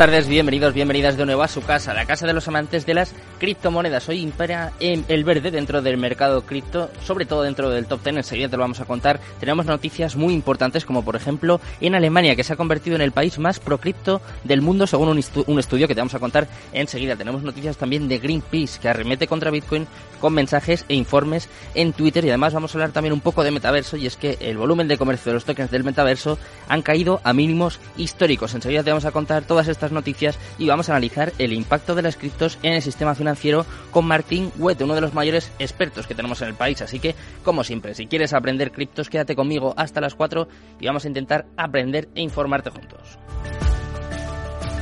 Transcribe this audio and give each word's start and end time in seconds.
Tardes, 0.00 0.28
bienvenidos, 0.28 0.72
bienvenidas 0.72 1.18
de 1.18 1.26
nuevo 1.26 1.42
a 1.42 1.48
su 1.48 1.60
casa, 1.60 1.92
la 1.92 2.06
casa 2.06 2.26
de 2.26 2.32
los 2.32 2.48
amantes 2.48 2.86
de 2.86 2.94
las 2.94 3.14
criptomonedas. 3.38 4.08
Hoy 4.08 4.20
impera 4.20 4.72
el 4.80 5.24
verde 5.24 5.50
dentro 5.50 5.82
del 5.82 5.98
mercado 5.98 6.40
cripto, 6.46 6.90
sobre 7.04 7.26
todo 7.26 7.42
dentro 7.42 7.68
del 7.68 7.84
top 7.84 8.02
10, 8.02 8.16
enseguida 8.16 8.48
te 8.48 8.56
lo 8.56 8.62
vamos 8.62 8.80
a 8.80 8.86
contar. 8.86 9.20
Tenemos 9.40 9.66
noticias 9.66 10.16
muy 10.16 10.32
importantes 10.32 10.86
como 10.86 11.04
por 11.04 11.16
ejemplo 11.16 11.60
en 11.82 11.94
Alemania, 11.94 12.34
que 12.34 12.44
se 12.44 12.54
ha 12.54 12.56
convertido 12.56 12.96
en 12.96 13.02
el 13.02 13.12
país 13.12 13.38
más 13.38 13.60
pro 13.60 13.76
cripto 13.76 14.22
del 14.42 14.62
mundo 14.62 14.86
según 14.86 15.10
un, 15.10 15.22
un 15.46 15.58
estudio 15.58 15.86
que 15.86 15.94
te 15.94 16.00
vamos 16.00 16.14
a 16.14 16.18
contar 16.18 16.48
enseguida. 16.72 17.14
Tenemos 17.14 17.42
noticias 17.42 17.76
también 17.76 18.08
de 18.08 18.20
Greenpeace, 18.20 18.80
que 18.80 18.88
arremete 18.88 19.26
contra 19.26 19.50
Bitcoin 19.50 19.86
con 20.18 20.32
mensajes 20.32 20.86
e 20.88 20.94
informes 20.94 21.50
en 21.74 21.92
Twitter 21.92 22.24
y 22.24 22.28
además 22.28 22.54
vamos 22.54 22.74
a 22.74 22.78
hablar 22.78 22.92
también 22.92 23.12
un 23.12 23.20
poco 23.20 23.44
de 23.44 23.50
metaverso 23.50 23.98
y 23.98 24.06
es 24.06 24.16
que 24.16 24.38
el 24.40 24.56
volumen 24.56 24.88
de 24.88 24.96
comercio 24.96 25.30
de 25.30 25.34
los 25.34 25.44
tokens 25.44 25.70
del 25.70 25.84
metaverso 25.84 26.38
han 26.68 26.80
caído 26.80 27.20
a 27.22 27.34
mínimos 27.34 27.80
históricos. 27.98 28.54
Enseguida 28.54 28.82
te 28.82 28.90
vamos 28.90 29.04
a 29.04 29.12
contar 29.12 29.42
todas 29.42 29.68
estas 29.68 29.89
noticias 29.92 30.38
y 30.58 30.68
vamos 30.68 30.88
a 30.88 30.92
analizar 30.92 31.32
el 31.38 31.52
impacto 31.52 31.94
de 31.94 32.02
las 32.02 32.16
criptos 32.16 32.58
en 32.62 32.74
el 32.74 32.82
sistema 32.82 33.14
financiero 33.14 33.66
con 33.90 34.06
Martín 34.06 34.52
Huete, 34.58 34.84
uno 34.84 34.94
de 34.94 35.00
los 35.00 35.14
mayores 35.14 35.50
expertos 35.58 36.06
que 36.06 36.14
tenemos 36.14 36.40
en 36.42 36.48
el 36.48 36.54
país. 36.54 36.82
Así 36.82 37.00
que, 37.00 37.14
como 37.44 37.64
siempre, 37.64 37.94
si 37.94 38.06
quieres 38.06 38.32
aprender 38.32 38.72
criptos, 38.72 39.08
quédate 39.08 39.36
conmigo 39.36 39.74
hasta 39.76 40.00
las 40.00 40.14
4 40.14 40.48
y 40.80 40.86
vamos 40.86 41.04
a 41.04 41.08
intentar 41.08 41.46
aprender 41.56 42.08
e 42.14 42.22
informarte 42.22 42.70
juntos. 42.70 43.18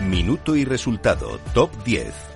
Minuto 0.03 0.56
y 0.56 0.65
resultado, 0.65 1.39
top 1.53 1.70
10. 1.84 2.28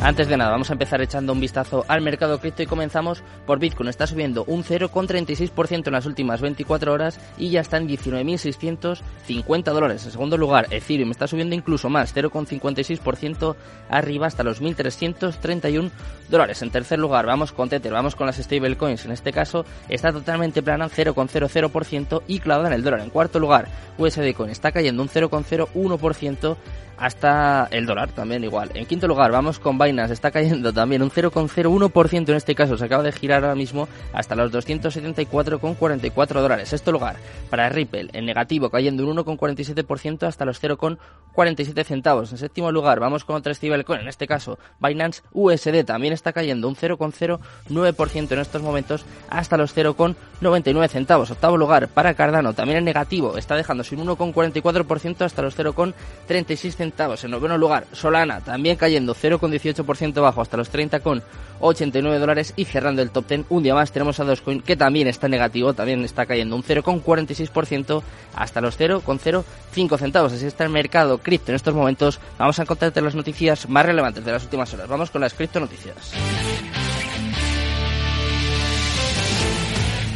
Antes 0.00 0.28
de 0.28 0.36
nada, 0.36 0.52
vamos 0.52 0.70
a 0.70 0.74
empezar 0.74 1.02
echando 1.02 1.32
un 1.32 1.40
vistazo 1.40 1.84
al 1.88 2.02
mercado 2.02 2.38
cripto 2.38 2.62
y 2.62 2.66
comenzamos 2.66 3.24
por 3.44 3.58
Bitcoin. 3.58 3.88
Está 3.88 4.06
subiendo 4.06 4.44
un 4.46 4.62
0,36% 4.62 5.88
en 5.88 5.92
las 5.92 6.06
últimas 6.06 6.40
24 6.40 6.92
horas 6.92 7.18
y 7.36 7.50
ya 7.50 7.62
está 7.62 7.78
en 7.78 7.88
19.650 7.88 9.62
dólares. 9.72 10.04
En 10.04 10.12
segundo 10.12 10.36
lugar, 10.36 10.68
Ethereum 10.70 11.10
está 11.10 11.26
subiendo 11.26 11.56
incluso 11.56 11.88
más, 11.88 12.14
0,56% 12.14 13.56
arriba 13.90 14.28
hasta 14.28 14.44
los 14.44 14.62
1.331 14.62 15.90
dólares. 16.28 16.62
En 16.62 16.70
tercer 16.70 17.00
lugar, 17.00 17.26
vamos 17.26 17.50
con 17.50 17.68
Tether, 17.68 17.92
vamos 17.92 18.14
con 18.14 18.28
las 18.28 18.36
stablecoins. 18.36 19.04
En 19.04 19.10
este 19.10 19.32
caso, 19.32 19.64
está 19.88 20.12
totalmente 20.12 20.62
plana, 20.62 20.88
0,00% 20.88 22.22
y 22.28 22.38
clavada 22.38 22.68
en 22.68 22.74
el 22.74 22.84
dólar. 22.84 23.00
En 23.00 23.10
cuarto 23.10 23.40
lugar, 23.40 23.66
USD 23.98 24.32
Coin 24.32 24.50
está 24.50 24.70
cayendo 24.70 25.02
un 25.02 25.08
0,01% 25.08 26.56
hasta 26.98 27.68
el 27.70 27.86
dólar 27.86 28.12
también 28.12 28.44
igual. 28.44 28.70
En 28.74 28.86
quinto 28.86 29.06
lugar, 29.06 29.30
vamos 29.30 29.58
con 29.58 29.78
Binance, 29.78 29.87
está 29.88 30.30
cayendo 30.30 30.72
también 30.72 31.02
un 31.02 31.10
0,01% 31.10 32.28
en 32.28 32.34
este 32.34 32.54
caso, 32.54 32.76
se 32.76 32.84
acaba 32.84 33.02
de 33.02 33.12
girar 33.12 33.42
ahora 33.42 33.54
mismo 33.54 33.88
hasta 34.12 34.34
los 34.34 34.52
274,44 34.52 36.40
dólares. 36.40 36.68
Sexto 36.68 36.92
lugar, 36.92 37.16
para 37.48 37.70
Ripple, 37.70 38.10
en 38.12 38.26
negativo, 38.26 38.68
cayendo 38.68 39.06
un 39.06 39.16
1,47% 39.16 40.26
hasta 40.26 40.44
los 40.44 40.62
0,47 40.62 41.84
centavos. 41.84 42.32
En 42.32 42.38
séptimo 42.38 42.70
lugar, 42.70 43.00
vamos 43.00 43.24
con 43.24 43.36
otra 43.36 43.54
stablecoin, 43.54 44.02
en 44.02 44.08
este 44.08 44.26
caso 44.26 44.58
Binance 44.78 45.22
USD, 45.32 45.84
también 45.84 46.12
está 46.12 46.32
cayendo 46.32 46.68
un 46.68 46.76
0,09% 46.76 48.32
en 48.32 48.38
estos 48.38 48.60
momentos 48.62 49.06
hasta 49.30 49.56
los 49.56 49.74
0,99 49.74 50.88
centavos. 50.88 51.30
Octavo 51.30 51.56
lugar, 51.56 51.88
para 51.88 52.12
Cardano, 52.12 52.52
también 52.52 52.78
en 52.78 52.84
negativo, 52.84 53.38
está 53.38 53.56
dejándose 53.56 53.96
un 53.96 54.06
1,44% 54.06 55.22
hasta 55.22 55.40
los 55.40 55.56
0,36 55.56 56.72
centavos 56.74 57.24
en 57.24 57.30
noveno 57.30 57.56
lugar, 57.56 57.86
Solana 57.92 58.40
también 58.40 58.76
cayendo 58.76 59.14
0,18% 59.14 59.77
bajo 59.84 60.40
hasta 60.40 60.56
los 60.56 60.72
30,89 60.72 62.18
dólares. 62.18 62.52
Y 62.56 62.64
cerrando 62.64 63.02
el 63.02 63.10
top 63.10 63.28
10, 63.28 63.46
un 63.48 63.62
día 63.62 63.74
más 63.74 63.92
tenemos 63.92 64.20
a 64.20 64.24
Dogecoin 64.24 64.62
que 64.62 64.76
también 64.76 65.08
está 65.08 65.28
negativo, 65.28 65.72
también 65.74 66.04
está 66.04 66.26
cayendo 66.26 66.56
un 66.56 66.62
0,46% 66.62 68.02
hasta 68.34 68.60
los 68.60 68.78
0,05 68.78 69.98
centavos. 69.98 70.32
Así 70.32 70.46
está 70.46 70.64
el 70.64 70.70
mercado 70.70 71.18
cripto 71.18 71.52
en 71.52 71.56
estos 71.56 71.74
momentos. 71.74 72.20
Vamos 72.38 72.58
a 72.58 72.62
encontrarte 72.62 73.00
las 73.00 73.14
noticias 73.14 73.68
más 73.68 73.84
relevantes 73.84 74.24
de 74.24 74.32
las 74.32 74.44
últimas 74.44 74.72
horas. 74.74 74.88
Vamos 74.88 75.10
con 75.10 75.20
las 75.20 75.34
cripto 75.34 75.60
noticias. 75.60 76.12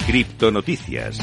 Cripto 0.07 0.51
Noticias. 0.51 1.19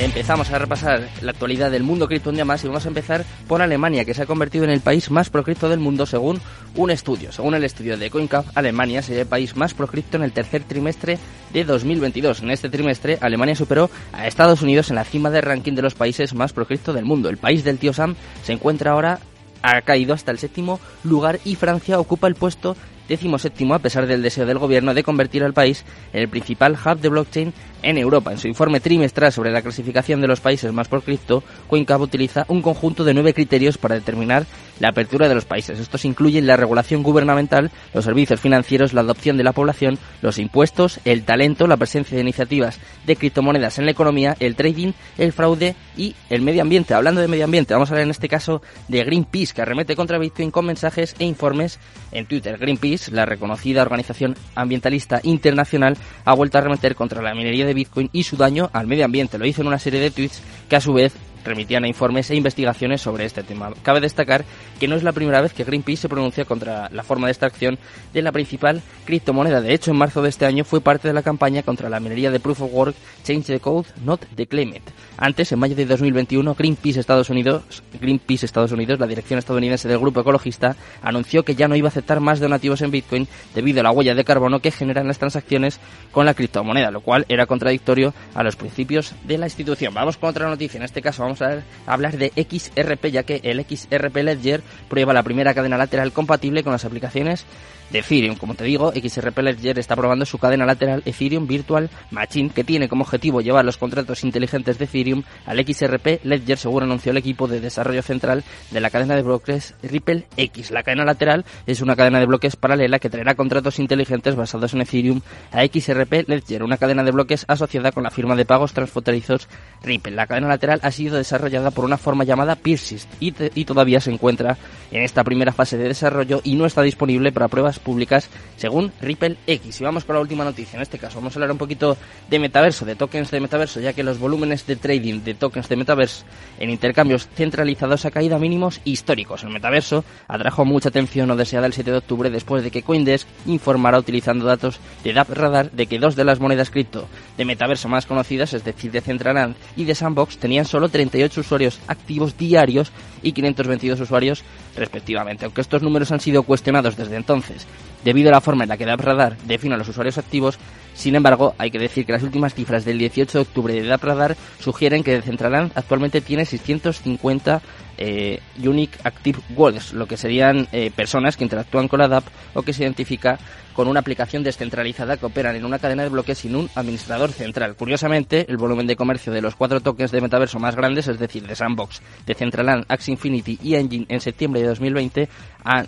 Empezamos 0.00 0.48
a 0.52 0.58
repasar 0.60 1.08
la 1.22 1.32
actualidad 1.32 1.72
del 1.72 1.82
mundo 1.82 2.06
cripto 2.06 2.30
un 2.30 2.36
día 2.36 2.44
más 2.44 2.62
y 2.62 2.68
vamos 2.68 2.84
a 2.84 2.88
empezar 2.88 3.24
por 3.48 3.62
Alemania, 3.62 4.04
que 4.04 4.14
se 4.14 4.22
ha 4.22 4.26
convertido 4.26 4.62
en 4.62 4.70
el 4.70 4.80
país 4.80 5.10
más 5.10 5.28
procripto 5.28 5.68
del 5.68 5.80
mundo 5.80 6.06
según 6.06 6.40
un 6.76 6.92
estudio. 6.92 7.32
Según 7.32 7.54
el 7.54 7.64
estudio 7.64 7.98
de 7.98 8.08
CoinCap, 8.08 8.46
Alemania 8.56 9.02
sería 9.02 9.22
el 9.22 9.28
país 9.28 9.56
más 9.56 9.74
procripto 9.74 10.16
en 10.16 10.22
el 10.22 10.30
tercer 10.30 10.62
trimestre 10.62 11.18
de 11.52 11.64
2022. 11.64 12.42
En 12.42 12.52
este 12.52 12.68
trimestre, 12.68 13.18
Alemania 13.20 13.56
superó 13.56 13.90
a 14.12 14.28
Estados 14.28 14.62
Unidos 14.62 14.88
en 14.90 14.96
la 14.96 15.04
cima 15.04 15.30
del 15.30 15.42
ranking 15.42 15.72
de 15.72 15.82
los 15.82 15.96
países 15.96 16.32
más 16.32 16.52
procripto 16.52 16.92
del 16.92 17.04
mundo. 17.04 17.28
El 17.28 17.36
país 17.36 17.64
del 17.64 17.78
tío 17.78 17.92
Sam 17.92 18.14
se 18.44 18.52
encuentra 18.52 18.92
ahora 18.92 19.18
ha 19.62 19.82
caído 19.82 20.14
hasta 20.14 20.30
el 20.30 20.38
séptimo 20.38 20.78
lugar 21.02 21.40
y 21.44 21.56
Francia 21.56 21.98
ocupa 21.98 22.28
el 22.28 22.36
puesto 22.36 22.76
décimo 23.08 23.38
séptimo 23.38 23.74
a 23.74 23.78
pesar 23.78 24.06
del 24.06 24.22
deseo 24.22 24.46
del 24.46 24.58
gobierno 24.58 24.94
de 24.94 25.02
convertir 25.02 25.42
al 25.42 25.54
país 25.54 25.84
en 26.12 26.20
el 26.20 26.28
principal 26.28 26.74
hub 26.74 27.00
de 27.00 27.08
blockchain 27.08 27.52
en 27.82 27.98
Europa. 27.98 28.32
En 28.32 28.38
su 28.38 28.48
informe 28.48 28.80
trimestral 28.80 29.32
sobre 29.32 29.52
la 29.52 29.62
clasificación 29.62 30.20
de 30.20 30.26
los 30.26 30.40
países 30.40 30.72
más 30.72 30.88
por 30.88 31.02
cripto, 31.02 31.42
CoinCap 31.68 32.00
utiliza 32.00 32.44
un 32.48 32.62
conjunto 32.62 33.04
de 33.04 33.14
nueve 33.14 33.34
criterios 33.34 33.78
para 33.78 33.94
determinar 33.94 34.46
la 34.80 34.88
apertura 34.88 35.28
de 35.28 35.34
los 35.34 35.44
países. 35.44 35.78
Estos 35.78 36.04
incluyen 36.04 36.46
la 36.46 36.56
regulación 36.56 37.02
gubernamental, 37.02 37.70
los 37.94 38.04
servicios 38.04 38.40
financieros, 38.40 38.92
la 38.92 39.00
adopción 39.00 39.36
de 39.36 39.44
la 39.44 39.52
población, 39.52 39.98
los 40.22 40.38
impuestos, 40.38 41.00
el 41.04 41.24
talento, 41.24 41.66
la 41.66 41.76
presencia 41.76 42.16
de 42.16 42.22
iniciativas 42.22 42.78
de 43.06 43.16
criptomonedas 43.16 43.78
en 43.78 43.86
la 43.86 43.92
economía, 43.92 44.36
el 44.40 44.54
trading, 44.54 44.92
el 45.16 45.32
fraude 45.32 45.74
y 45.96 46.14
el 46.30 46.42
medio 46.42 46.62
ambiente. 46.62 46.94
Hablando 46.94 47.20
de 47.20 47.28
medio 47.28 47.44
ambiente, 47.44 47.74
vamos 47.74 47.90
a 47.90 47.92
hablar 47.94 48.04
en 48.04 48.10
este 48.10 48.28
caso 48.28 48.62
de 48.88 49.04
Greenpeace, 49.04 49.54
que 49.54 49.62
arremete 49.62 49.96
contra 49.96 50.18
Bitcoin 50.18 50.50
con 50.50 50.66
mensajes 50.66 51.14
e 51.18 51.24
informes 51.24 51.78
en 52.12 52.26
Twitter. 52.26 52.58
Greenpeace, 52.58 53.10
la 53.12 53.26
reconocida 53.26 53.82
organización 53.82 54.36
ambientalista 54.54 55.20
internacional, 55.22 55.96
ha 56.24 56.34
vuelto 56.34 56.58
a 56.58 56.60
arremeter 56.60 56.94
contra 56.94 57.22
la 57.22 57.34
minería 57.34 57.66
de 57.66 57.74
Bitcoin 57.74 58.10
y 58.12 58.22
su 58.22 58.36
daño 58.36 58.70
al 58.72 58.86
medio 58.86 59.04
ambiente. 59.04 59.38
Lo 59.38 59.46
hizo 59.46 59.62
en 59.62 59.68
una 59.68 59.78
serie 59.78 60.00
de 60.00 60.10
tweets 60.10 60.42
que 60.68 60.76
a 60.76 60.80
su 60.80 60.92
vez 60.92 61.14
remitían 61.48 61.84
a 61.84 61.88
informes 61.88 62.30
e 62.30 62.36
investigaciones 62.36 63.00
sobre 63.00 63.24
este 63.24 63.42
tema. 63.42 63.72
Cabe 63.82 64.00
destacar 64.00 64.44
que 64.78 64.88
no 64.88 64.96
es 64.96 65.02
la 65.02 65.12
primera 65.12 65.40
vez 65.40 65.52
que 65.52 65.64
Greenpeace 65.64 66.02
se 66.02 66.08
pronuncia 66.08 66.44
contra 66.44 66.88
la 66.90 67.02
forma 67.02 67.26
de 67.26 67.32
extracción 67.32 67.78
de 68.12 68.22
la 68.22 68.32
principal 68.32 68.82
criptomoneda. 69.04 69.60
De 69.60 69.74
hecho, 69.74 69.90
en 69.90 69.96
marzo 69.96 70.22
de 70.22 70.28
este 70.28 70.46
año 70.46 70.64
fue 70.64 70.80
parte 70.80 71.08
de 71.08 71.14
la 71.14 71.22
campaña 71.22 71.62
contra 71.62 71.88
la 71.88 72.00
minería 72.00 72.30
de 72.30 72.40
Proof 72.40 72.62
of 72.62 72.72
Work 72.72 72.96
Change 73.24 73.46
the 73.46 73.60
Code, 73.60 73.88
not 74.04 74.24
the 74.34 74.46
claim 74.46 74.74
it. 74.74 74.82
Antes, 75.16 75.50
en 75.52 75.58
mayo 75.58 75.74
de 75.74 75.84
2021, 75.84 76.54
Greenpeace 76.54 77.00
Estados 77.00 77.30
Unidos, 77.30 77.82
Greenpeace 78.00 78.46
Estados 78.46 78.72
Unidos, 78.72 79.00
la 79.00 79.06
dirección 79.06 79.38
estadounidense 79.38 79.88
del 79.88 79.98
grupo 79.98 80.20
ecologista, 80.20 80.76
anunció 81.02 81.44
que 81.44 81.54
ya 81.54 81.68
no 81.68 81.76
iba 81.76 81.88
a 81.88 81.90
aceptar 81.90 82.20
más 82.20 82.40
donativos 82.40 82.82
en 82.82 82.90
Bitcoin 82.90 83.26
debido 83.54 83.80
a 83.80 83.82
la 83.82 83.90
huella 83.90 84.14
de 84.14 84.24
carbono 84.24 84.60
que 84.60 84.70
generan 84.70 85.08
las 85.08 85.18
transacciones 85.18 85.80
con 86.12 86.26
la 86.26 86.34
criptomoneda, 86.34 86.90
lo 86.90 87.00
cual 87.00 87.26
era 87.28 87.46
contradictorio 87.46 88.14
a 88.34 88.42
los 88.42 88.56
principios 88.56 89.14
de 89.24 89.38
la 89.38 89.46
institución. 89.46 89.94
Vamos 89.94 90.16
con 90.16 90.30
otra 90.30 90.48
noticia, 90.48 90.78
en 90.78 90.84
este 90.84 91.02
caso 91.02 91.22
vamos 91.22 91.37
a 91.42 91.62
hablar 91.86 92.16
de 92.16 92.32
XRP, 92.36 93.06
ya 93.06 93.22
que 93.22 93.40
el 93.44 93.64
XRP 93.64 94.16
Ledger 94.16 94.62
prueba 94.88 95.12
la 95.12 95.22
primera 95.22 95.54
cadena 95.54 95.78
lateral 95.78 96.12
compatible 96.12 96.62
con 96.62 96.72
las 96.72 96.84
aplicaciones 96.84 97.44
de 97.90 98.00
Ethereum. 98.00 98.36
Como 98.36 98.54
te 98.54 98.64
digo, 98.64 98.92
XRP 98.92 99.38
Ledger 99.38 99.78
está 99.78 99.96
probando 99.96 100.24
su 100.26 100.38
cadena 100.38 100.66
lateral 100.66 101.02
Ethereum 101.04 101.46
Virtual 101.46 101.90
Machine, 102.10 102.50
que 102.50 102.64
tiene 102.64 102.88
como 102.88 103.02
objetivo 103.02 103.40
llevar 103.40 103.64
los 103.64 103.76
contratos 103.76 104.24
inteligentes 104.24 104.78
de 104.78 104.84
Ethereum 104.84 105.22
al 105.46 105.64
XRP 105.64 106.24
Ledger, 106.24 106.58
según 106.58 106.84
anunció 106.84 107.10
el 107.10 107.18
equipo 107.18 107.48
de 107.48 107.60
desarrollo 107.60 108.02
central 108.02 108.44
de 108.70 108.80
la 108.80 108.90
cadena 108.90 109.16
de 109.16 109.22
bloques 109.22 109.74
Ripple 109.82 110.26
X. 110.36 110.70
La 110.70 110.82
cadena 110.82 111.04
lateral 111.04 111.44
es 111.66 111.80
una 111.80 111.96
cadena 111.96 112.18
de 112.20 112.26
bloques 112.26 112.56
paralela 112.56 112.98
que 112.98 113.10
traerá 113.10 113.34
contratos 113.34 113.78
inteligentes 113.78 114.36
basados 114.36 114.74
en 114.74 114.82
Ethereum 114.82 115.20
a 115.52 115.64
XRP 115.64 116.28
Ledger, 116.28 116.62
una 116.62 116.76
cadena 116.76 117.04
de 117.04 117.10
bloques 117.10 117.44
asociada 117.48 117.92
con 117.92 118.02
la 118.02 118.10
firma 118.10 118.36
de 118.36 118.44
pagos 118.44 118.72
transfronterizos 118.72 119.48
Ripple. 119.82 120.14
La 120.14 120.26
cadena 120.26 120.48
lateral 120.48 120.80
ha 120.82 120.90
sido 120.90 121.16
desarrollada 121.16 121.70
por 121.70 121.84
una 121.84 121.98
forma 121.98 122.24
llamada 122.24 122.56
Persist 122.56 123.10
y, 123.20 123.34
y 123.54 123.64
todavía 123.64 124.00
se 124.00 124.10
encuentra 124.10 124.56
en 124.90 125.02
esta 125.02 125.24
primera 125.24 125.52
fase 125.52 125.76
de 125.76 125.88
desarrollo 125.88 126.40
y 126.44 126.54
no 126.56 126.66
está 126.66 126.82
disponible 126.82 127.32
para 127.32 127.48
pruebas 127.48 127.77
públicas, 127.78 128.28
según 128.56 128.92
Ripple 129.00 129.36
X. 129.46 129.80
Y 129.80 129.84
vamos 129.84 130.04
con 130.04 130.14
la 130.14 130.20
última 130.20 130.44
noticia. 130.44 130.76
En 130.76 130.82
este 130.82 130.98
caso, 130.98 131.18
vamos 131.18 131.34
a 131.34 131.36
hablar 131.36 131.52
un 131.52 131.58
poquito 131.58 131.96
de 132.28 132.38
metaverso, 132.38 132.84
de 132.84 132.96
tokens 132.96 133.30
de 133.30 133.40
metaverso, 133.40 133.80
ya 133.80 133.92
que 133.92 134.02
los 134.02 134.18
volúmenes 134.18 134.66
de 134.66 134.76
trading 134.76 135.22
de 135.22 135.34
tokens 135.34 135.68
de 135.68 135.76
metaverso 135.76 136.24
en 136.58 136.70
intercambios 136.70 137.28
centralizados 137.34 138.04
ha 138.04 138.10
caído 138.10 138.36
a 138.36 138.38
mínimos 138.38 138.80
históricos. 138.84 139.44
El 139.44 139.50
metaverso 139.50 140.04
atrajo 140.26 140.64
mucha 140.64 140.88
atención 140.88 141.28
no 141.28 141.36
deseada 141.36 141.66
el 141.66 141.72
7 141.72 141.90
de 141.90 141.98
octubre 141.98 142.30
después 142.30 142.62
de 142.62 142.70
que 142.70 142.82
Coindesk 142.82 143.26
informara 143.46 143.98
utilizando 143.98 144.44
datos 144.44 144.80
de 145.04 145.12
DappRadar 145.12 145.70
de 145.70 145.86
que 145.86 145.98
dos 145.98 146.16
de 146.16 146.24
las 146.24 146.40
monedas 146.40 146.70
cripto 146.70 147.08
de 147.36 147.44
metaverso 147.44 147.88
más 147.88 148.06
conocidas, 148.06 148.52
es 148.52 148.64
decir, 148.64 148.90
de 148.90 149.00
Centraland 149.00 149.54
y 149.76 149.84
de 149.84 149.94
Sandbox, 149.94 150.38
tenían 150.38 150.64
solo 150.64 150.88
38 150.88 151.40
usuarios 151.40 151.80
activos 151.86 152.36
diarios 152.36 152.92
y 153.22 153.32
522 153.32 154.00
usuarios 154.00 154.42
respectivamente. 154.76 155.44
Aunque 155.44 155.60
estos 155.60 155.82
números 155.82 156.12
han 156.12 156.20
sido 156.20 156.42
cuestionados 156.42 156.96
desde 156.96 157.16
entonces 157.16 157.66
debido 158.04 158.28
a 158.30 158.32
la 158.32 158.40
forma 158.40 158.64
en 158.64 158.68
la 158.68 158.76
que 158.76 158.86
DappRadar 158.86 159.36
define 159.44 159.74
a 159.74 159.78
los 159.78 159.88
usuarios 159.88 160.18
activos, 160.18 160.58
sin 160.94 161.14
embargo, 161.14 161.54
hay 161.58 161.70
que 161.70 161.78
decir 161.78 162.04
que 162.04 162.12
las 162.12 162.24
últimas 162.24 162.54
cifras 162.54 162.84
del 162.84 162.98
18 162.98 163.38
de 163.38 163.42
octubre 163.42 163.74
de 163.74 163.86
DappRadar 163.86 164.36
sugieren 164.58 165.04
que 165.04 165.12
Decentraland 165.12 165.70
actualmente 165.76 166.20
tiene 166.20 166.44
650 166.44 167.62
eh, 167.98 168.40
Unique 168.64 168.98
Active 169.04 169.38
Worlds, 169.56 169.92
lo 169.92 170.06
que 170.06 170.16
serían 170.16 170.68
eh, 170.72 170.90
personas 170.94 171.36
que 171.36 171.44
interactúan 171.44 171.88
con 171.88 172.00
la 172.00 172.08
DAP 172.08 172.24
o 172.54 172.62
que 172.62 172.72
se 172.72 172.82
identifica 172.82 173.38
con 173.78 173.86
una 173.86 174.00
aplicación 174.00 174.42
descentralizada 174.42 175.18
que 175.18 175.26
operan 175.26 175.54
en 175.54 175.64
una 175.64 175.78
cadena 175.78 176.02
de 176.02 176.08
bloques 176.08 176.38
sin 176.38 176.56
un 176.56 176.68
administrador 176.74 177.30
central. 177.30 177.76
Curiosamente, 177.76 178.44
el 178.48 178.56
volumen 178.56 178.88
de 178.88 178.96
comercio 178.96 179.32
de 179.32 179.40
los 179.40 179.54
cuatro 179.54 179.78
tokens 179.78 180.10
de 180.10 180.20
metaverso 180.20 180.58
más 180.58 180.74
grandes, 180.74 181.06
es 181.06 181.16
decir, 181.16 181.46
de 181.46 181.54
Sandbox, 181.54 182.02
de 182.26 182.34
Centraland, 182.34 182.86
Axie 182.88 183.12
Infinity 183.12 183.56
y 183.62 183.76
Engine 183.76 184.06
en 184.08 184.20
septiembre 184.20 184.62
de 184.62 184.66
2020, 184.66 185.28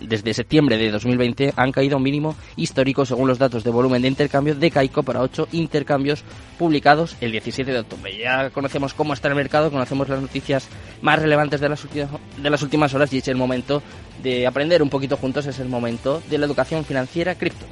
desde 0.02 0.34
septiembre 0.34 0.76
de 0.76 0.92
2020 0.92 1.54
han 1.56 1.72
caído 1.72 1.94
a 1.94 1.96
un 1.96 2.04
mínimo 2.04 2.36
histórico 2.54 3.04
según 3.04 3.26
los 3.26 3.38
datos 3.38 3.64
de 3.64 3.70
volumen 3.70 4.02
de 4.02 4.08
intercambio 4.08 4.54
de 4.54 4.70
Kaiko 4.70 5.02
para 5.02 5.20
ocho 5.20 5.48
intercambios 5.50 6.22
publicados 6.60 7.16
el 7.20 7.32
17 7.32 7.72
de 7.72 7.80
octubre. 7.80 8.16
Ya 8.16 8.50
conocemos 8.50 8.94
cómo 8.94 9.14
está 9.14 9.26
el 9.26 9.34
mercado, 9.34 9.68
conocemos 9.68 10.08
las 10.08 10.20
noticias 10.20 10.68
más 11.02 11.18
relevantes 11.18 11.60
de 11.60 11.68
las, 11.68 11.84
de 11.92 12.50
las 12.50 12.62
últimas 12.62 12.94
horas 12.94 13.12
y 13.12 13.18
es 13.18 13.26
el 13.26 13.36
momento 13.36 13.82
de 14.22 14.46
aprender 14.46 14.82
un 14.82 14.90
poquito 14.90 15.16
juntos, 15.16 15.46
es 15.46 15.58
el 15.58 15.68
momento 15.68 16.22
de 16.28 16.38
la 16.38 16.46
educación 16.46 16.84
financiera 16.84 17.34
cripto. 17.34 17.66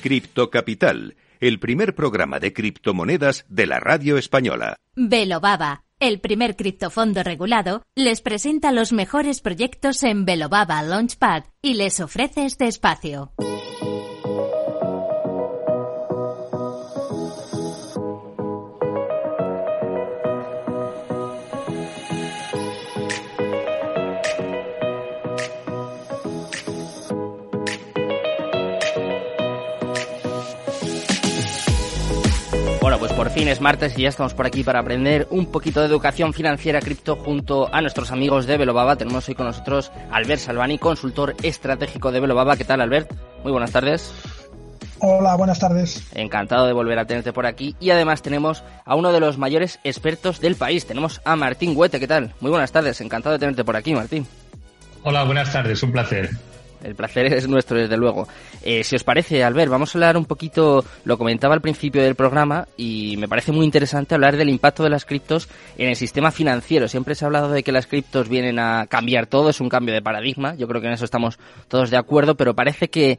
Cripto 0.00 0.50
Capital, 0.50 1.16
el 1.40 1.58
primer 1.58 1.94
programa 1.94 2.38
de 2.38 2.52
criptomonedas 2.52 3.44
de 3.48 3.66
la 3.66 3.80
radio 3.80 4.18
española. 4.18 4.76
Velobaba, 4.94 5.82
el 5.98 6.20
primer 6.20 6.56
criptofondo 6.56 7.22
regulado, 7.22 7.82
les 7.94 8.20
presenta 8.20 8.70
los 8.70 8.92
mejores 8.92 9.40
proyectos 9.40 10.02
en 10.02 10.24
Velobaba 10.24 10.82
Launchpad 10.82 11.44
y 11.62 11.74
les 11.74 12.00
ofrece 12.00 12.44
este 12.44 12.66
espacio. 12.68 13.32
Pues 33.06 33.18
por 33.18 33.30
fin 33.30 33.46
es 33.46 33.60
martes 33.60 33.96
y 33.96 34.02
ya 34.02 34.08
estamos 34.08 34.34
por 34.34 34.46
aquí 34.46 34.64
para 34.64 34.80
aprender 34.80 35.28
un 35.30 35.46
poquito 35.46 35.78
de 35.78 35.86
educación 35.86 36.32
financiera 36.32 36.80
cripto 36.80 37.14
junto 37.14 37.72
a 37.72 37.80
nuestros 37.80 38.10
amigos 38.10 38.46
de 38.46 38.56
Velobaba. 38.56 38.96
Tenemos 38.96 39.28
hoy 39.28 39.36
con 39.36 39.46
nosotros 39.46 39.92
Albert 40.10 40.40
Salvani, 40.40 40.76
consultor 40.78 41.36
estratégico 41.44 42.10
de 42.10 42.18
Velobaba. 42.18 42.56
¿Qué 42.56 42.64
tal, 42.64 42.80
Albert? 42.80 43.12
Muy 43.44 43.52
buenas 43.52 43.70
tardes. 43.70 44.12
Hola, 44.98 45.36
buenas 45.36 45.60
tardes. 45.60 46.04
Encantado 46.14 46.66
de 46.66 46.72
volver 46.72 46.98
a 46.98 47.04
tenerte 47.04 47.32
por 47.32 47.46
aquí. 47.46 47.76
Y 47.78 47.90
además 47.90 48.22
tenemos 48.22 48.64
a 48.84 48.96
uno 48.96 49.12
de 49.12 49.20
los 49.20 49.38
mayores 49.38 49.78
expertos 49.84 50.40
del 50.40 50.56
país. 50.56 50.84
Tenemos 50.84 51.20
a 51.24 51.36
Martín 51.36 51.74
Huete. 51.76 52.00
¿Qué 52.00 52.08
tal? 52.08 52.34
Muy 52.40 52.50
buenas 52.50 52.72
tardes. 52.72 53.00
Encantado 53.00 53.34
de 53.34 53.38
tenerte 53.38 53.62
por 53.62 53.76
aquí, 53.76 53.94
Martín. 53.94 54.26
Hola, 55.04 55.22
buenas 55.22 55.52
tardes. 55.52 55.80
Un 55.84 55.92
placer. 55.92 56.30
El 56.82 56.94
placer 56.94 57.26
es 57.32 57.48
nuestro, 57.48 57.78
desde 57.78 57.96
luego. 57.96 58.28
Eh, 58.62 58.84
si 58.84 58.96
os 58.96 59.04
parece, 59.04 59.44
Albert, 59.44 59.70
vamos 59.70 59.94
a 59.94 59.98
hablar 59.98 60.16
un 60.16 60.24
poquito, 60.24 60.84
lo 61.04 61.18
comentaba 61.18 61.54
al 61.54 61.60
principio 61.60 62.02
del 62.02 62.14
programa, 62.14 62.68
y 62.76 63.16
me 63.18 63.28
parece 63.28 63.52
muy 63.52 63.64
interesante 63.64 64.14
hablar 64.14 64.36
del 64.36 64.48
impacto 64.48 64.82
de 64.82 64.90
las 64.90 65.04
criptos 65.04 65.48
en 65.76 65.88
el 65.88 65.96
sistema 65.96 66.30
financiero. 66.30 66.88
Siempre 66.88 67.14
se 67.14 67.24
ha 67.24 67.26
hablado 67.26 67.50
de 67.50 67.62
que 67.62 67.72
las 67.72 67.86
criptos 67.86 68.28
vienen 68.28 68.58
a 68.58 68.86
cambiar 68.86 69.26
todo, 69.26 69.50
es 69.50 69.60
un 69.60 69.68
cambio 69.68 69.94
de 69.94 70.02
paradigma. 70.02 70.54
Yo 70.54 70.68
creo 70.68 70.80
que 70.80 70.88
en 70.88 70.94
eso 70.94 71.04
estamos 71.04 71.38
todos 71.68 71.90
de 71.90 71.96
acuerdo, 71.96 72.36
pero 72.36 72.54
parece 72.54 72.88
que, 72.88 73.18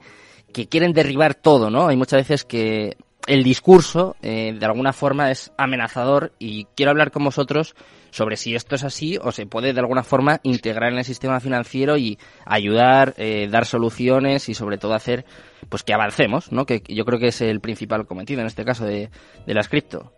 que 0.54 0.68
quieren 0.68 0.94
derribar 0.94 1.36
todo, 1.36 1.70
¿no? 1.70 1.88
Hay 1.88 1.98
muchas 1.98 2.22
veces 2.22 2.44
que 2.44 2.98
el 3.28 3.44
discurso, 3.44 4.16
eh, 4.22 4.56
de 4.58 4.66
alguna 4.66 4.94
forma, 4.94 5.30
es 5.32 5.52
amenazador 5.58 6.32
y 6.40 6.66
quiero 6.76 6.92
hablar 6.92 7.12
con 7.12 7.26
vosotros 7.26 7.76
sobre 8.12 8.38
si 8.38 8.56
esto 8.56 8.76
es 8.76 8.84
así 8.84 9.18
o 9.22 9.32
se 9.32 9.46
puede 9.46 9.74
de 9.74 9.80
alguna 9.80 10.04
forma 10.04 10.40
integrar 10.44 10.92
en 10.92 11.00
el 11.00 11.06
sistema 11.06 11.40
financiero 11.40 11.98
y 11.98 12.18
ayudar, 12.46 13.14
eh, 13.18 13.48
dar 13.50 13.66
soluciones 13.66 14.50
y 14.50 14.54
sobre 14.54 14.78
todo 14.78 14.94
hacer 14.94 15.26
pues 15.70 15.84
que 15.84 15.94
avancemos, 15.94 16.52
¿no? 16.52 16.66
Que 16.66 16.84
yo 16.88 17.06
creo 17.06 17.20
que 17.20 17.28
es 17.28 17.42
el 17.42 17.60
principal 17.60 18.06
cometido 18.06 18.42
en 18.42 18.48
este 18.48 18.66
caso 18.66 18.86
de, 18.86 19.10
de 19.46 19.54
las 19.54 19.70
cripto. 19.70 20.14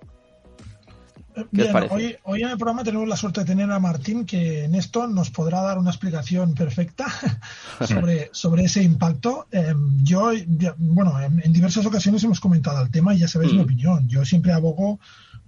Bien, 1.51 1.73
hoy, 1.89 2.15
hoy, 2.23 2.41
en 2.41 2.49
el 2.49 2.57
programa 2.57 2.83
tenemos 2.83 3.07
la 3.07 3.15
suerte 3.15 3.41
de 3.41 3.45
tener 3.45 3.71
a 3.71 3.79
Martín 3.79 4.25
que 4.25 4.65
en 4.65 4.75
esto 4.75 5.07
nos 5.07 5.29
podrá 5.29 5.61
dar 5.61 5.77
una 5.77 5.91
explicación 5.91 6.53
perfecta 6.53 7.05
sobre, 7.85 8.29
sobre 8.33 8.63
ese 8.63 8.83
impacto. 8.83 9.47
Em, 9.51 10.03
yo, 10.03 10.31
bueno, 10.77 11.19
en, 11.21 11.53
diversas 11.53 11.85
ocasiones 11.85 12.23
hemos 12.23 12.39
comentado 12.39 12.81
el 12.81 12.91
tema 12.91 13.13
y 13.13 13.19
ya 13.19 13.27
sabéis 13.27 13.53
mi 13.53 13.59
mm. 13.59 13.63
opinión. 13.63 14.07
Yo 14.09 14.25
siempre 14.25 14.51
abogo 14.51 14.99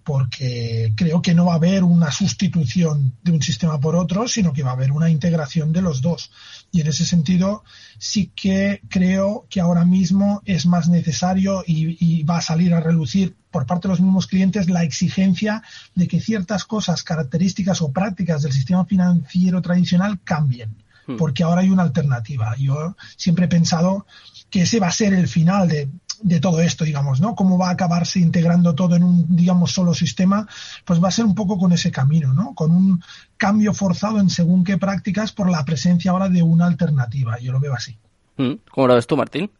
porque 0.03 0.93
creo 0.95 1.21
que 1.21 1.33
no 1.33 1.45
va 1.45 1.53
a 1.53 1.57
haber 1.57 1.83
una 1.83 2.11
sustitución 2.11 3.13
de 3.23 3.31
un 3.31 3.41
sistema 3.41 3.79
por 3.79 3.95
otro, 3.95 4.27
sino 4.27 4.53
que 4.53 4.63
va 4.63 4.71
a 4.71 4.73
haber 4.73 4.91
una 4.91 5.09
integración 5.09 5.71
de 5.73 5.81
los 5.81 6.01
dos. 6.01 6.31
Y 6.71 6.81
en 6.81 6.87
ese 6.87 7.05
sentido, 7.05 7.63
sí 7.97 8.31
que 8.35 8.81
creo 8.89 9.45
que 9.49 9.61
ahora 9.61 9.85
mismo 9.85 10.41
es 10.45 10.65
más 10.65 10.89
necesario 10.89 11.63
y, 11.65 12.23
va 12.23 12.37
a 12.37 12.41
salir 12.41 12.73
a 12.73 12.79
relucir 12.79 13.35
por 13.51 13.65
parte 13.65 13.87
de 13.87 13.93
los 13.93 14.01
mismos 14.01 14.27
clientes 14.27 14.69
la 14.69 14.83
exigencia 14.83 15.61
de 15.95 16.07
que 16.07 16.19
ciertas 16.19 16.65
cosas, 16.65 17.03
características 17.03 17.81
o 17.81 17.91
prácticas 17.91 18.43
del 18.43 18.53
sistema 18.53 18.85
financiero 18.85 19.61
tradicional 19.61 20.19
cambien, 20.23 20.77
hmm. 21.07 21.17
porque 21.17 21.43
ahora 21.43 21.61
hay 21.61 21.69
una 21.69 21.83
alternativa. 21.83 22.55
Yo 22.57 22.95
siempre 23.17 23.45
he 23.45 23.49
pensado 23.49 24.05
que 24.49 24.63
ese 24.63 24.79
va 24.79 24.87
a 24.87 24.91
ser 24.91 25.13
el 25.13 25.27
final 25.27 25.67
de, 25.67 25.89
de 26.21 26.39
todo 26.39 26.61
esto, 26.61 26.83
digamos, 26.83 27.21
¿no? 27.21 27.35
Cómo 27.35 27.57
va 27.57 27.69
a 27.69 27.73
acabarse 27.73 28.19
integrando 28.19 28.75
todo 28.75 28.95
en 28.95 29.03
un, 29.03 29.35
digamos, 29.35 29.71
solo 29.71 29.93
sistema, 29.93 30.47
pues 30.85 31.03
va 31.03 31.07
a 31.07 31.11
ser 31.11 31.25
un 31.25 31.35
poco 31.35 31.57
con 31.57 31.71
ese 31.71 31.91
camino, 31.91 32.33
¿no? 32.33 32.53
Con 32.53 32.71
un 32.71 33.03
cambio 33.37 33.73
forzado 33.73 34.19
en 34.19 34.29
según 34.29 34.63
qué 34.63 34.77
prácticas 34.77 35.31
por 35.31 35.49
la 35.49 35.65
presencia 35.65 36.11
ahora 36.11 36.29
de 36.29 36.41
una 36.41 36.65
alternativa. 36.65 37.39
Yo 37.39 37.51
lo 37.51 37.59
veo 37.59 37.73
así. 37.73 37.97
Mm, 38.37 38.53
¿Cómo 38.69 38.87
lo 38.87 38.95
ves 38.95 39.07
tú, 39.07 39.17
Martín? 39.17 39.51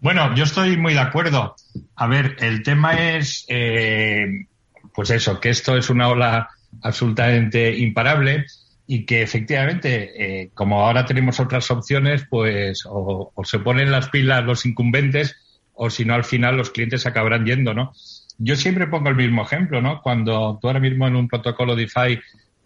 Bueno, 0.00 0.34
yo 0.34 0.44
estoy 0.44 0.76
muy 0.76 0.94
de 0.94 1.00
acuerdo. 1.00 1.54
A 1.96 2.06
ver, 2.06 2.36
el 2.40 2.62
tema 2.62 2.94
es, 2.94 3.44
eh, 3.48 4.46
pues 4.94 5.10
eso, 5.10 5.40
que 5.40 5.50
esto 5.50 5.76
es 5.76 5.90
una 5.90 6.08
ola 6.08 6.48
absolutamente 6.82 7.76
imparable 7.76 8.46
y 8.92 9.06
que 9.06 9.22
efectivamente, 9.22 10.42
eh, 10.42 10.50
como 10.52 10.84
ahora 10.84 11.06
tenemos 11.06 11.38
otras 11.38 11.70
opciones, 11.70 12.26
pues 12.28 12.82
o, 12.88 13.32
se 13.44 13.60
ponen 13.60 13.92
las 13.92 14.08
pilas 14.08 14.44
los 14.44 14.66
incumbentes 14.66 15.36
o 15.74 15.90
si 15.90 16.04
no, 16.04 16.14
al 16.14 16.24
final 16.24 16.56
los 16.56 16.70
clientes 16.70 17.06
acabarán 17.06 17.46
yendo, 17.46 17.72
¿no? 17.72 17.92
Yo 18.38 18.56
siempre 18.56 18.88
pongo 18.88 19.08
el 19.08 19.14
mismo 19.14 19.42
ejemplo, 19.42 19.80
¿no? 19.80 20.02
Cuando 20.02 20.58
tú 20.60 20.66
ahora 20.66 20.80
mismo 20.80 21.06
en 21.06 21.14
un 21.14 21.28
protocolo 21.28 21.76
DeFi 21.76 22.18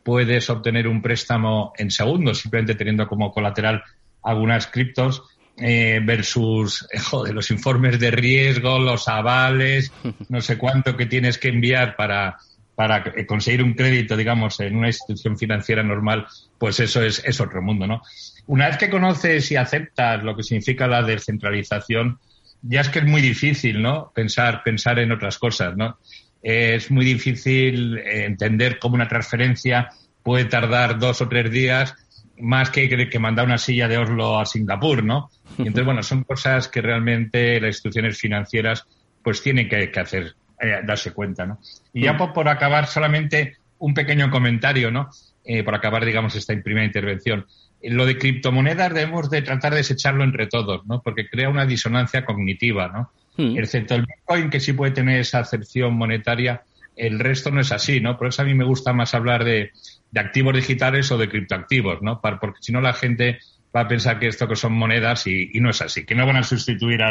puedes 0.02 0.48
obtener 0.48 0.88
un 0.88 1.02
préstamo 1.02 1.74
en 1.76 1.90
segundos, 1.90 2.38
simplemente 2.38 2.74
teniendo 2.74 3.06
como 3.06 3.30
colateral 3.30 3.82
algunas 4.22 4.66
criptos, 4.68 5.24
eh, 5.58 6.00
versus 6.02 6.88
eh, 6.90 7.00
joder, 7.00 7.34
los 7.34 7.50
informes 7.50 8.00
de 8.00 8.10
riesgo, 8.10 8.78
los 8.78 9.08
avales, 9.08 9.92
no 10.30 10.40
sé 10.40 10.56
cuánto 10.56 10.96
que 10.96 11.04
tienes 11.04 11.36
que 11.36 11.48
enviar 11.48 11.96
para, 11.96 12.38
para 12.74 13.04
conseguir 13.26 13.62
un 13.62 13.74
crédito, 13.74 14.16
digamos, 14.16 14.58
en 14.60 14.76
una 14.76 14.88
institución 14.88 15.38
financiera 15.38 15.82
normal, 15.82 16.26
pues 16.58 16.80
eso 16.80 17.02
es, 17.02 17.22
es 17.24 17.40
otro 17.40 17.62
mundo, 17.62 17.86
¿no? 17.86 18.02
Una 18.46 18.68
vez 18.68 18.76
que 18.76 18.90
conoces 18.90 19.50
y 19.52 19.56
aceptas 19.56 20.22
lo 20.22 20.36
que 20.36 20.42
significa 20.42 20.86
la 20.86 21.02
descentralización, 21.02 22.18
ya 22.62 22.80
es 22.80 22.88
que 22.88 23.00
es 23.00 23.04
muy 23.04 23.22
difícil, 23.22 23.80
¿no? 23.80 24.10
Pensar, 24.14 24.62
pensar 24.64 24.98
en 24.98 25.12
otras 25.12 25.38
cosas, 25.38 25.76
¿no? 25.76 25.98
Es 26.42 26.90
muy 26.90 27.04
difícil 27.04 27.98
entender 27.98 28.78
cómo 28.78 28.96
una 28.96 29.08
transferencia 29.08 29.90
puede 30.22 30.46
tardar 30.46 30.98
dos 30.98 31.20
o 31.20 31.28
tres 31.28 31.50
días 31.50 31.94
más 32.38 32.70
que, 32.70 32.88
que 33.08 33.18
mandar 33.18 33.46
una 33.46 33.58
silla 33.58 33.86
de 33.86 33.98
Oslo 33.98 34.40
a 34.40 34.46
Singapur, 34.46 35.04
¿no? 35.04 35.30
Y 35.58 35.62
entonces, 35.62 35.84
bueno, 35.86 36.02
son 36.02 36.24
cosas 36.24 36.68
que 36.68 36.82
realmente 36.82 37.60
las 37.60 37.76
instituciones 37.76 38.18
financieras 38.18 38.84
pues 39.22 39.42
tienen 39.42 39.68
que, 39.68 39.90
que 39.90 40.00
hacer 40.00 40.34
eh, 40.60 40.80
darse 40.84 41.12
cuenta, 41.12 41.46
¿no? 41.46 41.58
Y 41.92 42.02
ya 42.02 42.12
mm. 42.14 42.32
por, 42.32 42.48
acabar, 42.48 42.86
solamente 42.86 43.56
un 43.78 43.94
pequeño 43.94 44.30
comentario, 44.30 44.90
¿no? 44.90 45.10
eh, 45.44 45.62
por 45.62 45.74
acabar, 45.74 46.04
digamos, 46.04 46.34
esta 46.34 46.54
primera 46.62 46.86
intervención. 46.86 47.46
Lo 47.82 48.06
de 48.06 48.16
criptomonedas 48.16 48.94
debemos 48.94 49.30
de 49.30 49.42
tratar 49.42 49.72
de 49.72 49.78
desecharlo 49.78 50.24
entre 50.24 50.46
todos, 50.46 50.86
¿no? 50.86 51.02
Porque 51.02 51.28
crea 51.28 51.50
una 51.50 51.66
disonancia 51.66 52.24
cognitiva, 52.24 52.88
¿no? 52.88 53.12
Hmm. 53.36 53.58
Excepto 53.58 53.94
el 53.94 54.06
Bitcoin, 54.06 54.48
que 54.48 54.60
sí 54.60 54.72
puede 54.72 54.92
tener 54.92 55.20
esa 55.20 55.40
acepción 55.40 55.94
monetaria, 55.94 56.62
el 56.96 57.18
resto 57.18 57.50
no 57.50 57.60
es 57.60 57.72
así, 57.72 58.00
¿no? 58.00 58.16
Por 58.16 58.28
eso 58.28 58.40
a 58.40 58.44
mí 58.46 58.54
me 58.54 58.64
gusta 58.64 58.92
más 58.92 59.14
hablar 59.14 59.44
de, 59.44 59.72
activos 60.16 60.54
digitales 60.54 61.10
o 61.10 61.18
de 61.18 61.28
criptoactivos, 61.28 62.00
¿no? 62.00 62.20
Porque 62.20 62.58
si 62.60 62.72
no 62.72 62.80
la 62.80 62.92
gente 62.92 63.40
va 63.74 63.80
a 63.80 63.88
pensar 63.88 64.20
que 64.20 64.28
esto 64.28 64.46
que 64.46 64.54
son 64.54 64.72
monedas 64.72 65.26
y, 65.26 65.50
no 65.54 65.70
es 65.70 65.82
así, 65.82 66.06
que 66.06 66.14
no 66.14 66.24
van 66.24 66.36
a 66.36 66.44
sustituir 66.44 67.02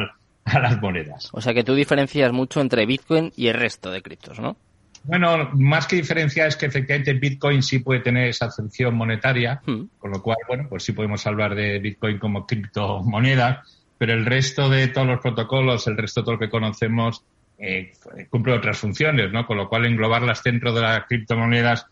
a 0.45 0.59
las 0.59 0.81
monedas. 0.81 1.29
O 1.31 1.41
sea 1.41 1.53
que 1.53 1.63
tú 1.63 1.75
diferencias 1.75 2.31
mucho 2.31 2.62
entre 2.62 2.85
Bitcoin 2.85 3.31
y 3.35 3.47
el 3.47 3.55
resto 3.55 3.91
de 3.91 4.01
criptos, 4.01 4.39
¿no? 4.39 4.57
Bueno, 5.05 5.50
más 5.55 5.85
que 5.85 5.97
diferencia 5.97 6.47
es 6.47 6.55
que 6.55 6.65
efectivamente 6.65 7.13
Bitcoin 7.13 7.62
sí 7.62 7.79
puede 7.79 8.00
tener 8.00 8.29
esa 8.29 8.45
acepción 8.45 8.95
monetaria, 8.95 9.62
hmm. 9.65 9.81
con 10.00 10.12
lo 10.12 10.21
cual, 10.21 10.38
bueno, 10.47 10.67
pues 10.69 10.83
sí 10.83 10.93
podemos 10.93 11.27
hablar 11.27 11.55
de 11.55 11.79
Bitcoin 11.79 12.19
como 12.19 12.47
criptomoneda, 12.47 13.63
pero 13.97 14.13
el 14.13 14.25
resto 14.25 14.69
de 14.69 14.88
todos 14.88 15.07
los 15.07 15.19
protocolos, 15.19 15.88
el 15.88 15.97
resto 15.97 16.21
de 16.21 16.25
todo 16.25 16.33
lo 16.35 16.39
que 16.39 16.50
conocemos, 16.50 17.23
eh, 17.57 17.91
cumple 18.29 18.53
otras 18.53 18.77
funciones, 18.77 19.31
¿no? 19.31 19.45
Con 19.45 19.57
lo 19.57 19.67
cual 19.67 19.85
englobarlas 19.85 20.41
dentro 20.41 20.73
de 20.73 20.81
las 20.81 21.05
criptomonedas 21.05 21.85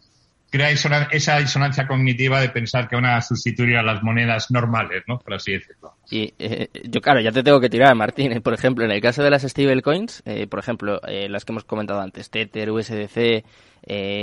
crea 0.51 0.69
esa 0.69 1.37
disonancia 1.39 1.87
cognitiva 1.87 2.41
de 2.41 2.49
pensar 2.49 2.89
que 2.89 2.97
van 2.97 3.05
a 3.05 3.21
sustituir 3.21 3.77
a 3.77 3.83
las 3.83 4.03
monedas 4.03 4.51
normales, 4.51 5.03
¿no? 5.07 5.17
Por 5.17 5.33
así 5.33 5.53
decirlo. 5.53 5.95
Y 6.09 6.33
eh, 6.37 6.67
yo, 6.83 6.99
claro, 6.99 7.21
ya 7.21 7.31
te 7.31 7.41
tengo 7.41 7.61
que 7.61 7.69
tirar, 7.69 7.95
Martín. 7.95 8.33
¿eh? 8.33 8.41
Por 8.41 8.53
ejemplo, 8.53 8.83
en 8.83 8.91
el 8.91 8.99
caso 8.99 9.23
de 9.23 9.29
las 9.29 9.43
stablecoins, 9.43 10.21
eh, 10.25 10.47
por 10.47 10.59
ejemplo, 10.59 11.01
eh, 11.07 11.29
las 11.29 11.45
que 11.45 11.53
hemos 11.53 11.63
comentado 11.63 12.01
antes, 12.01 12.29
Tether, 12.29 12.69
USDC, 12.69 13.45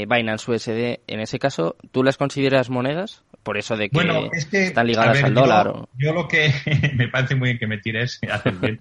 Binance 0.06 0.50
USD, 0.50 1.00
en 1.06 1.20
ese 1.20 1.38
caso, 1.38 1.76
¿tú 1.92 2.04
las 2.04 2.18
consideras 2.18 2.68
monedas? 2.68 3.24
Por 3.42 3.56
eso 3.56 3.78
de 3.78 3.88
que, 3.88 4.30
están 4.42 4.86
ligadas 4.86 5.24
al 5.24 5.32
dólar. 5.32 5.72
Yo, 5.96 6.12
lo 6.12 6.28
que 6.28 6.52
me 6.94 7.08
parece 7.08 7.36
muy 7.36 7.48
bien 7.48 7.58
que 7.58 7.66
me 7.66 7.78
tires, 7.78 8.20
bien. 8.60 8.80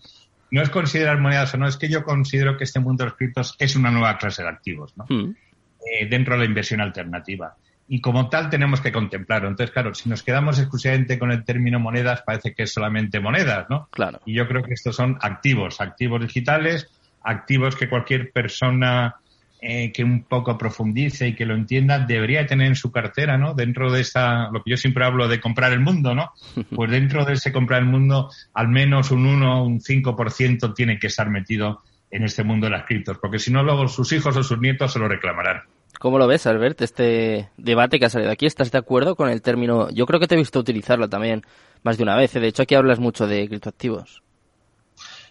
No 0.52 0.62
es 0.62 0.70
considerar 0.70 1.20
monedas 1.20 1.54
o 1.54 1.58
no, 1.58 1.68
es 1.68 1.78
que 1.78 1.88
yo 1.88 2.04
considero 2.04 2.58
que 2.58 2.66
este 2.66 2.82
mundo 2.82 3.04
de 3.04 3.10
los 3.10 3.18
criptos 3.18 3.56
es 3.60 3.76
una 3.78 3.90
nueva 3.92 4.18
clase 4.18 4.44
de 4.44 4.50
activos, 4.50 4.94
¿no? 4.98 5.06
Hmm. 5.08 5.36
Eh, 5.86 6.08
dentro 6.08 6.34
de 6.34 6.40
la 6.40 6.46
inversión 6.46 6.82
alternativa. 6.82 7.56
Y 7.88 8.02
como 8.02 8.30
tal 8.30 8.50
tenemos 8.50 8.82
que 8.82 8.92
contemplarlo. 8.92 9.48
Entonces, 9.48 9.72
claro, 9.72 9.94
si 9.94 10.10
nos 10.10 10.24
quedamos 10.24 10.60
exclusivamente 10.60 11.18
con 11.18 11.32
el 11.32 11.46
término 11.46 11.80
monedas, 11.80 12.24
parece 12.24 12.54
que 12.54 12.64
es 12.64 12.74
solamente 12.74 13.20
monedas, 13.20 13.68
¿no? 13.70 13.88
Claro. 13.92 14.20
Y 14.26 14.34
yo 14.34 14.48
creo 14.48 14.64
que 14.64 14.74
estos 14.74 14.96
son 14.96 15.18
activos, 15.22 15.80
activos 15.80 16.22
digitales, 16.22 16.90
activos 17.24 17.76
que 17.76 17.88
cualquier 17.88 18.32
persona 18.32 19.16
eh, 19.62 19.92
que 19.94 20.04
un 20.04 20.24
poco 20.24 20.58
profundice 20.58 21.30
y 21.30 21.36
que 21.36 21.46
lo 21.46 21.56
entienda 21.56 22.00
debería 22.00 22.46
tener 22.46 22.68
en 22.68 22.76
su 22.76 22.92
cartera, 22.92 23.38
¿no? 23.38 23.54
Dentro 23.54 23.92
de 23.92 24.02
esta, 24.02 24.50
lo 24.52 24.62
que 24.62 24.72
yo 24.72 24.78
siempre 24.78 25.06
hablo 25.06 25.28
de 25.28 25.40
comprar 25.40 25.72
el 25.72 25.80
mundo, 25.80 26.14
¿no? 26.14 26.32
Pues 26.76 26.92
dentro 26.92 27.24
de 27.24 27.34
ese 27.34 27.54
comprar 27.54 27.82
el 27.82 27.88
mundo, 27.88 28.30
al 28.54 28.68
menos 28.68 29.12
un 29.12 29.26
1, 29.26 29.64
un 29.64 29.80
5% 29.80 30.76
tiene 30.76 31.00
que 31.00 31.08
estar 31.08 31.30
metido 31.30 31.82
en 32.12 32.24
este 32.24 32.44
mundo 32.44 32.68
de 32.68 32.72
las 32.72 32.86
criptos, 32.86 33.18
porque 33.22 33.40
si 33.40 33.52
no, 33.52 33.64
luego 33.64 33.88
sus 33.88 34.12
hijos 34.12 34.36
o 34.38 34.44
sus 34.44 34.60
nietos 34.60 34.94
se 34.94 35.00
lo 35.00 35.08
reclamarán. 35.08 35.62
¿Cómo 36.00 36.20
lo 36.20 36.28
ves, 36.28 36.46
Albert, 36.46 36.82
este 36.82 37.50
debate 37.58 38.00
que 38.00 38.06
ha 38.06 38.10
salido 38.10 38.32
aquí? 38.32 38.46
¿Estás 38.46 38.72
de 38.72 38.78
acuerdo 38.78 39.16
con 39.16 39.30
el 39.30 39.42
término? 39.42 39.90
Yo 39.90 40.06
creo 40.06 40.20
que 40.20 40.28
te 40.28 40.36
he 40.36 40.38
visto 40.38 40.60
utilizarlo 40.60 41.10
también 41.10 41.44
más 41.84 41.98
de 41.98 42.04
una 42.04 42.16
vez. 42.16 42.36
¿eh? 42.36 42.40
De 42.40 42.48
hecho, 42.48 42.64
aquí 42.64 42.76
hablas 42.76 43.00
mucho 43.00 43.26
de 43.26 43.48
criptoactivos. 43.48 44.22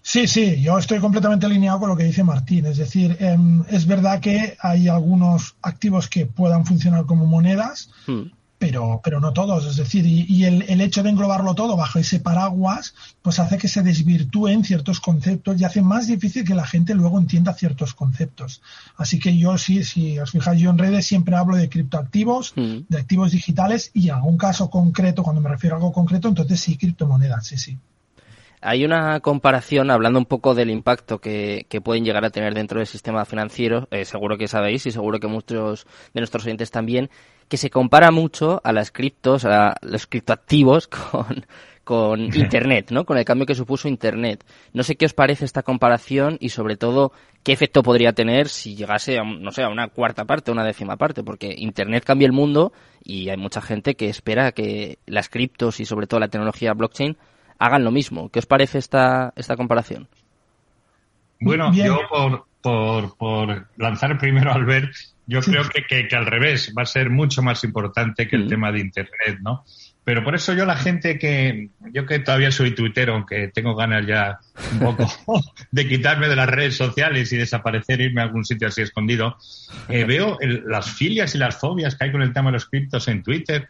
Sí, 0.02 0.26
sí, 0.28 0.62
yo 0.62 0.78
estoy 0.78 0.98
completamente 0.98 1.46
alineado 1.46 1.80
con 1.80 1.88
lo 1.88 1.96
que 1.96 2.04
dice 2.04 2.24
Martín. 2.24 2.66
Es 2.66 2.78
decir, 2.78 3.16
em, 3.20 3.64
es 3.68 3.86
verdad 3.86 4.20
que 4.20 4.56
hay 4.60 4.88
algunos 4.88 5.56
activos 5.62 6.08
que 6.08 6.26
puedan 6.26 6.64
funcionar 6.64 7.06
como 7.06 7.26
monedas, 7.26 7.90
hmm 8.06 8.35
pero, 8.58 9.00
pero 9.02 9.20
no 9.20 9.32
todos. 9.32 9.66
Es 9.66 9.76
decir, 9.76 10.06
y, 10.06 10.44
el, 10.44 10.62
el, 10.68 10.80
hecho 10.80 11.02
de 11.02 11.10
englobarlo 11.10 11.54
todo 11.54 11.76
bajo 11.76 11.98
ese 11.98 12.20
paraguas, 12.20 12.94
pues 13.22 13.38
hace 13.38 13.58
que 13.58 13.68
se 13.68 13.82
desvirtúen 13.82 14.64
ciertos 14.64 15.00
conceptos 15.00 15.60
y 15.60 15.64
hace 15.64 15.82
más 15.82 16.06
difícil 16.06 16.44
que 16.44 16.54
la 16.54 16.66
gente 16.66 16.94
luego 16.94 17.18
entienda 17.18 17.52
ciertos 17.52 17.94
conceptos. 17.94 18.62
Así 18.96 19.18
que 19.18 19.36
yo 19.36 19.58
sí, 19.58 19.84
si 19.84 20.18
os 20.18 20.30
fijáis, 20.30 20.60
yo 20.60 20.70
en 20.70 20.78
redes 20.78 21.06
siempre 21.06 21.36
hablo 21.36 21.56
de 21.56 21.68
criptoactivos, 21.68 22.52
mm. 22.56 22.76
de 22.88 22.98
activos 22.98 23.32
digitales 23.32 23.90
y 23.92 24.08
en 24.08 24.16
algún 24.16 24.38
caso 24.38 24.70
concreto, 24.70 25.22
cuando 25.22 25.42
me 25.42 25.50
refiero 25.50 25.76
a 25.76 25.78
algo 25.78 25.92
concreto, 25.92 26.28
entonces 26.28 26.60
sí, 26.60 26.76
criptomonedas, 26.76 27.46
sí, 27.46 27.58
sí. 27.58 27.78
Hay 28.60 28.84
una 28.84 29.20
comparación, 29.20 29.90
hablando 29.90 30.18
un 30.18 30.24
poco 30.26 30.54
del 30.54 30.70
impacto 30.70 31.18
que, 31.18 31.66
que 31.68 31.80
pueden 31.80 32.04
llegar 32.04 32.24
a 32.24 32.30
tener 32.30 32.54
dentro 32.54 32.78
del 32.78 32.86
sistema 32.86 33.24
financiero, 33.24 33.86
eh, 33.90 34.04
seguro 34.04 34.38
que 34.38 34.48
sabéis 34.48 34.86
y 34.86 34.90
seguro 34.90 35.20
que 35.20 35.26
muchos 35.26 35.86
de 36.14 36.20
nuestros 36.20 36.44
oyentes 36.44 36.70
también, 36.70 37.10
que 37.48 37.56
se 37.56 37.70
compara 37.70 38.10
mucho 38.10 38.60
a 38.64 38.72
las 38.72 38.90
criptos, 38.90 39.44
a 39.44 39.76
los 39.82 40.06
criptoactivos 40.06 40.88
con, 40.88 41.46
con 41.84 42.20
Internet, 42.34 42.90
¿no? 42.90 43.04
Con 43.04 43.18
el 43.18 43.24
cambio 43.24 43.46
que 43.46 43.54
supuso 43.54 43.88
Internet. 43.88 44.44
No 44.72 44.82
sé 44.82 44.96
qué 44.96 45.06
os 45.06 45.14
parece 45.14 45.44
esta 45.44 45.62
comparación 45.62 46.36
y 46.40 46.48
sobre 46.48 46.76
todo 46.76 47.12
qué 47.44 47.52
efecto 47.52 47.82
podría 47.82 48.12
tener 48.12 48.48
si 48.48 48.74
llegase 48.74 49.18
a, 49.18 49.22
no 49.22 49.52
sé, 49.52 49.62
a 49.62 49.68
una 49.68 49.88
cuarta 49.88 50.24
parte, 50.24 50.50
una 50.50 50.64
décima 50.64 50.96
parte, 50.96 51.22
porque 51.22 51.54
Internet 51.56 52.04
cambia 52.04 52.26
el 52.26 52.32
mundo 52.32 52.72
y 53.04 53.28
hay 53.28 53.36
mucha 53.36 53.60
gente 53.60 53.94
que 53.94 54.08
espera 54.08 54.50
que 54.50 54.98
las 55.06 55.28
criptos 55.28 55.78
y 55.78 55.84
sobre 55.84 56.08
todo 56.08 56.18
la 56.18 56.28
tecnología 56.28 56.72
blockchain 56.72 57.16
hagan 57.58 57.84
lo 57.84 57.90
mismo. 57.90 58.28
¿Qué 58.30 58.38
os 58.38 58.46
parece 58.46 58.78
esta, 58.78 59.32
esta 59.36 59.56
comparación? 59.56 60.08
Bueno, 61.40 61.72
yo 61.72 62.00
por, 62.08 62.46
por, 62.62 63.16
por 63.16 63.68
lanzar 63.76 64.18
primero 64.18 64.52
al 64.52 64.64
ver, 64.64 64.90
yo 65.26 65.40
creo 65.40 65.62
que, 65.68 66.06
que, 66.06 66.16
al 66.16 66.26
revés 66.26 66.72
va 66.76 66.82
a 66.82 66.86
ser 66.86 67.10
mucho 67.10 67.42
más 67.42 67.62
importante 67.64 68.26
que 68.28 68.36
el 68.36 68.46
mm. 68.46 68.48
tema 68.48 68.72
de 68.72 68.80
Internet, 68.80 69.38
¿no? 69.40 69.64
Pero 70.06 70.22
por 70.22 70.36
eso 70.36 70.52
yo 70.52 70.64
la 70.64 70.76
gente 70.76 71.18
que, 71.18 71.70
yo 71.92 72.06
que 72.06 72.20
todavía 72.20 72.52
soy 72.52 72.76
tuitero, 72.76 73.14
aunque 73.14 73.48
tengo 73.48 73.74
ganas 73.74 74.06
ya 74.06 74.38
un 74.72 74.78
poco 74.78 75.08
de 75.72 75.88
quitarme 75.88 76.28
de 76.28 76.36
las 76.36 76.48
redes 76.48 76.76
sociales 76.76 77.32
y 77.32 77.36
desaparecer, 77.36 78.00
irme 78.00 78.20
a 78.20 78.24
algún 78.24 78.44
sitio 78.44 78.68
así 78.68 78.82
escondido, 78.82 79.36
eh, 79.88 80.04
veo 80.04 80.38
las 80.40 80.92
filias 80.92 81.34
y 81.34 81.38
las 81.38 81.58
fobias 81.58 81.96
que 81.96 82.04
hay 82.04 82.12
con 82.12 82.22
el 82.22 82.32
tema 82.32 82.50
de 82.50 82.52
los 82.52 82.66
criptos 82.66 83.08
en 83.08 83.24
Twitter. 83.24 83.68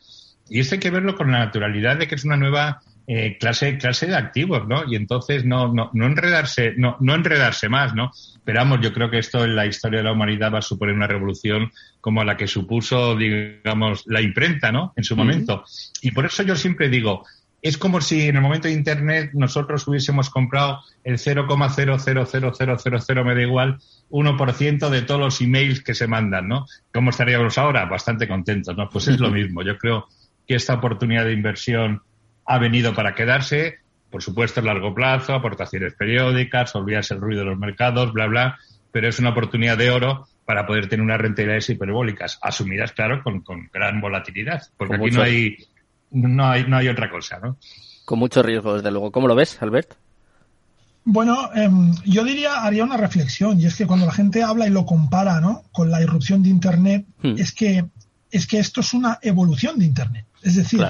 Y 0.50 0.60
esto 0.60 0.74
hay 0.74 0.78
que 0.78 0.90
verlo 0.90 1.16
con 1.16 1.32
la 1.32 1.38
naturalidad 1.38 1.96
de 1.96 2.06
que 2.06 2.16
es 2.16 2.24
una 2.24 2.36
nueva 2.36 2.82
eh, 3.08 3.36
clase, 3.38 3.78
clase 3.78 4.06
de 4.06 4.16
activos, 4.16 4.66
¿no? 4.66 4.84
Y 4.90 4.96
entonces 4.96 5.44
no, 5.44 5.72
no, 5.72 5.90
no 5.92 6.06
enredarse, 6.06 6.74
no, 6.76 6.96
no 7.00 7.14
enredarse 7.14 7.68
más, 7.68 7.94
¿no? 7.94 8.10
Pero 8.44 8.58
vamos, 8.58 8.80
yo 8.80 8.92
creo 8.92 9.10
que 9.10 9.18
esto 9.18 9.44
en 9.44 9.54
la 9.54 9.66
historia 9.66 9.98
de 9.98 10.04
la 10.04 10.12
humanidad 10.12 10.52
va 10.52 10.58
a 10.58 10.62
suponer 10.62 10.94
una 10.94 11.06
revolución 11.06 11.70
como 12.00 12.24
la 12.24 12.36
que 12.36 12.46
supuso, 12.46 13.16
digamos, 13.16 14.04
la 14.06 14.20
imprenta, 14.20 14.72
¿no? 14.72 14.92
En 14.96 15.04
su 15.04 15.16
momento. 15.16 15.64
Y 16.02 16.10
por 16.10 16.26
eso 16.26 16.42
yo 16.42 16.56
siempre 16.56 16.88
digo, 16.88 17.24
es 17.62 17.78
como 17.78 18.00
si 18.00 18.28
en 18.28 18.36
el 18.36 18.42
momento 18.42 18.68
de 18.68 18.74
Internet 18.74 19.30
nosotros 19.34 19.86
hubiésemos 19.88 20.30
comprado 20.30 20.80
el 21.04 21.18
0,00000, 21.18 23.24
me 23.24 23.34
da 23.34 23.42
igual, 23.42 23.78
1% 24.10 24.88
de 24.88 25.02
todos 25.02 25.20
los 25.20 25.40
emails 25.40 25.82
que 25.82 25.94
se 25.94 26.06
mandan, 26.06 26.48
¿no? 26.48 26.66
¿Cómo 26.92 27.10
estaríamos 27.10 27.58
ahora? 27.58 27.86
Bastante 27.86 28.28
contentos, 28.28 28.76
¿no? 28.76 28.88
Pues 28.88 29.08
es 29.08 29.18
lo 29.18 29.30
mismo. 29.32 29.62
Yo 29.62 29.76
creo 29.78 30.06
que 30.46 30.54
esta 30.54 30.74
oportunidad 30.74 31.24
de 31.24 31.32
inversión 31.32 32.02
ha 32.46 32.58
venido 32.58 32.94
para 32.94 33.14
quedarse, 33.14 33.78
por 34.10 34.22
supuesto 34.22 34.60
a 34.60 34.62
largo 34.64 34.94
plazo, 34.94 35.34
aportaciones 35.34 35.94
periódicas, 35.94 36.74
olvidarse 36.74 37.14
el 37.14 37.20
ruido 37.20 37.40
de 37.40 37.50
los 37.50 37.58
mercados, 37.58 38.12
bla, 38.12 38.26
bla, 38.26 38.58
pero 38.92 39.08
es 39.08 39.18
una 39.18 39.30
oportunidad 39.30 39.76
de 39.76 39.90
oro 39.90 40.26
para 40.44 40.64
poder 40.64 40.88
tener 40.88 41.04
unas 41.04 41.20
rentabilidades 41.20 41.68
hiperbólicas, 41.70 42.38
asumidas, 42.40 42.92
claro, 42.92 43.22
con, 43.22 43.68
gran 43.72 44.00
volatilidad, 44.00 44.62
porque 44.76 44.94
aquí 44.94 45.10
no 45.10 45.22
hay, 45.22 45.56
no, 46.12 46.48
hay, 46.48 46.64
no 46.66 46.76
hay 46.76 46.88
otra 46.88 47.10
cosa, 47.10 47.40
¿no? 47.40 47.58
Con 48.04 48.20
mucho 48.20 48.42
riesgo, 48.42 48.74
desde 48.74 48.92
luego. 48.92 49.10
¿Cómo 49.10 49.26
lo 49.26 49.34
ves, 49.34 49.60
Albert? 49.60 49.94
Bueno, 51.04 51.50
em, 51.54 51.92
yo 52.04 52.24
diría, 52.24 52.62
haría 52.62 52.84
una 52.84 52.96
reflexión, 52.96 53.60
y 53.60 53.66
es 53.66 53.76
que 53.76 53.86
cuando 53.86 54.06
la 54.06 54.12
gente 54.12 54.42
habla 54.42 54.66
y 54.66 54.70
lo 54.70 54.86
compara 54.86 55.40
¿no? 55.40 55.62
con 55.72 55.90
la 55.90 56.00
irrupción 56.00 56.42
de 56.42 56.48
Internet, 56.48 57.06
hmm. 57.22 57.34
es, 57.38 57.52
que, 57.52 57.84
es 58.30 58.46
que 58.46 58.58
esto 58.58 58.80
es 58.80 58.94
una 58.94 59.18
evolución 59.22 59.78
de 59.78 59.84
Internet. 59.84 60.26
Es 60.46 60.56
decir, 60.56 60.80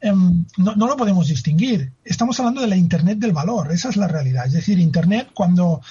Em, 0.00 0.46
no, 0.56 0.74
no, 0.76 0.86
lo 0.86 0.96
podemos 0.96 1.28
distinguir. 1.28 1.92
Estamos 2.04 2.38
hablando 2.40 2.62
de 2.62 2.68
la 2.68 2.76
Internet 2.76 3.18
del 3.18 3.32
valor, 3.32 3.70
esa 3.70 3.90
es 3.90 3.96
la 3.96 4.08
realidad. 4.08 4.46
Es 4.46 4.54
decir, 4.54 4.78
Internet, 4.78 5.28
cuando 5.34 5.82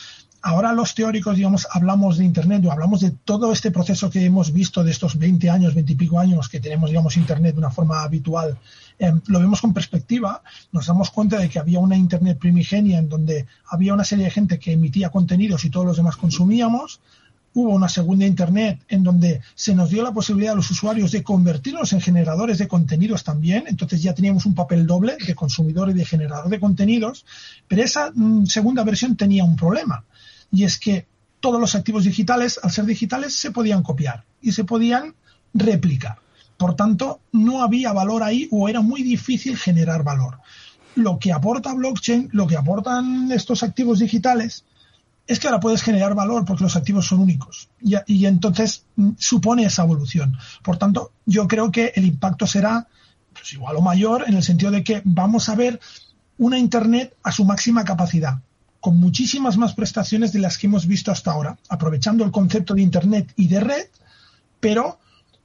ahora 0.41 0.73
los 0.73 0.95
teóricos, 0.95 1.35
digamos, 1.35 1.67
hablamos 1.71 2.17
de 2.17 2.25
Internet 2.25 2.65
o 2.65 2.71
hablamos 2.71 3.01
de 3.01 3.11
todo 3.11 3.51
este 3.51 3.69
proceso 3.69 4.09
que 4.09 4.25
hemos 4.25 4.51
visto 4.51 4.83
de 4.83 4.91
estos 4.91 5.19
20 5.19 5.49
años, 5.49 5.75
20 5.75 5.93
y 5.93 5.95
pico 5.95 6.19
años 6.19 6.49
que 6.49 6.59
tenemos, 6.59 6.89
digamos, 6.89 7.17
Internet 7.17 7.53
de 7.53 7.59
una 7.59 7.69
forma 7.69 8.01
habitual, 8.01 8.57
em, 8.97 9.21
lo 9.27 9.39
vemos 9.39 9.61
con 9.61 9.73
perspectiva, 9.73 10.41
nos 10.71 10.88
damos 10.88 11.11
cuenta 11.11 11.38
de 11.38 11.47
que 11.47 11.59
había 11.59 11.79
una 11.79 11.95
Internet 11.95 12.39
primigenia 12.39 12.97
en 12.97 13.09
donde 13.09 13.45
había 13.67 13.93
una 13.93 14.05
serie 14.05 14.25
de 14.25 14.31
gente 14.31 14.57
que 14.57 14.71
emitía 14.71 15.11
contenidos 15.11 15.65
y 15.65 15.69
todos 15.69 15.85
los 15.85 15.97
demás 15.97 16.15
consumíamos, 16.15 16.99
hubo 17.53 17.71
una 17.71 17.89
segunda 17.89 18.25
Internet 18.25 18.79
en 18.87 19.03
donde 19.03 19.41
se 19.55 19.75
nos 19.75 19.89
dio 19.89 20.03
la 20.03 20.11
posibilidad 20.11 20.53
a 20.53 20.57
los 20.57 20.69
usuarios 20.71 21.11
de 21.11 21.23
convertirnos 21.23 21.93
en 21.93 22.01
generadores 22.01 22.57
de 22.57 22.67
contenidos 22.67 23.23
también, 23.23 23.65
entonces 23.67 24.01
ya 24.01 24.13
teníamos 24.13 24.45
un 24.45 24.55
papel 24.55 24.85
doble 24.85 25.17
de 25.25 25.35
consumidor 25.35 25.89
y 25.89 25.93
de 25.93 26.05
generador 26.05 26.49
de 26.49 26.59
contenidos, 26.59 27.25
pero 27.67 27.83
esa 27.83 28.11
mm, 28.13 28.45
segunda 28.45 28.83
versión 28.83 29.15
tenía 29.15 29.43
un 29.43 29.55
problema, 29.55 30.03
y 30.51 30.63
es 30.63 30.79
que 30.79 31.07
todos 31.39 31.59
los 31.59 31.75
activos 31.75 32.03
digitales, 32.03 32.59
al 32.61 32.71
ser 32.71 32.85
digitales, 32.85 33.35
se 33.35 33.51
podían 33.51 33.83
copiar 33.83 34.25
y 34.41 34.51
se 34.51 34.63
podían 34.63 35.15
replicar. 35.53 36.17
Por 36.57 36.75
tanto, 36.75 37.21
no 37.31 37.63
había 37.63 37.93
valor 37.93 38.23
ahí 38.23 38.47
o 38.51 38.67
era 38.67 38.81
muy 38.81 39.01
difícil 39.01 39.57
generar 39.57 40.03
valor. 40.03 40.39
Lo 40.95 41.17
que 41.17 41.31
aporta 41.31 41.73
blockchain, 41.73 42.29
lo 42.33 42.47
que 42.47 42.57
aportan 42.57 43.31
estos 43.31 43.63
activos 43.63 43.99
digitales, 43.99 44.65
es 45.29 45.39
que 45.39 45.48
ahora 45.48 45.59
puedes 45.59 45.83
generar 45.83 46.15
valor 46.15 46.43
porque 46.43 46.63
los 46.63 46.75
activos 46.75 47.05
son 47.05 47.19
únicos 47.19 47.69
y, 47.79 48.25
entonces 48.25 48.86
mm, 48.95 49.12
supone 49.19 49.63
esa 49.63 49.83
evolución. 49.83 50.36
Por 50.63 50.77
tanto, 50.77 51.12
yo 51.27 51.48
creo 51.48 51.71
que 51.71 51.93
el 51.95 52.05
impacto 52.05 52.48
será 52.48 52.88
pues, 53.31 53.53
igual 53.53 53.75
o 53.75 53.81
mayor 53.81 54.25
en 54.27 54.33
el 54.33 54.43
sentido 54.43 54.71
de 54.71 54.83
que 54.83 55.03
vamos 55.05 55.48
a 55.48 55.55
ver 55.55 55.79
una 56.39 56.57
Internet 56.57 57.15
a 57.21 57.31
su 57.31 57.45
máxima 57.45 57.86
capacidad, 57.86 58.39
con 58.79 58.98
muchísimas 58.98 59.55
más 59.55 59.75
prestaciones 59.75 60.33
de 60.33 60.39
las 60.39 60.57
que 60.57 60.65
hemos 60.65 60.88
visto 60.88 61.12
hasta 61.12 61.31
ahora, 61.31 61.59
aprovechando 61.69 62.24
el 62.24 62.31
concepto 62.31 62.74
de 62.74 62.81
Internet 62.81 63.31
y 63.36 63.50
de 63.50 63.59
red, 63.59 63.86
pero 64.59 64.98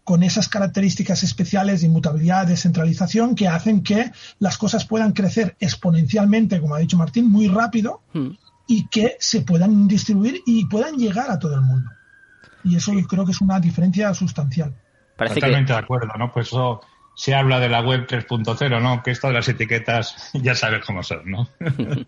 con 0.03 0.23
esas 0.23 0.49
características 0.49 1.23
especiales 1.25 1.83
de 1.83 1.89
inmutabilidad, 1.89 2.47
descentralización, 2.47 3.35
que 3.35 3.49
hacen 3.49 3.83
que 3.83 4.13
las 4.39 4.57
cosas 4.57 4.87
puedan 4.87 5.13
crecer 5.13 5.57
exponencialmente, 5.61 6.59
como 6.59 6.75
ha 6.75 6.79
dicho 6.79 6.97
Martín, 6.97 7.31
muy 7.31 7.49
rápido, 7.49 8.01
hmm 8.15 8.44
y 8.67 8.87
que 8.89 9.17
se 9.19 9.43
puedan 9.43 9.87
distribuir 9.87 10.43
y 10.47 10.67
puedan 10.67 10.97
llegar 10.97 11.31
a 11.31 11.39
todo 11.39 11.55
el 11.55 11.63
mundo. 11.63 11.91
Y 12.65 12.77
eso 12.77 12.93
yo 12.93 13.07
creo 13.07 13.25
que 13.25 13.33
es 13.33 13.41
una 13.41 13.61
diferencia 13.61 14.13
sustancial. 14.15 14.75
Totalmente 15.17 15.73
de 15.73 15.79
acuerdo, 15.79 16.13
¿no? 16.19 16.33
Pues 16.33 16.49
eso 16.49 16.81
se 17.15 17.35
habla 17.35 17.61
de 17.61 17.69
la 17.69 17.83
web 17.83 18.07
3.0, 18.07 18.83
¿no? 18.83 19.03
Que 19.03 19.13
esto 19.13 19.29
de 19.29 19.35
las 19.35 19.49
etiquetas 19.49 20.31
ya 20.35 20.55
sabes 20.55 20.85
cómo 20.85 21.03
son, 21.03 21.31
¿no? 21.31 21.49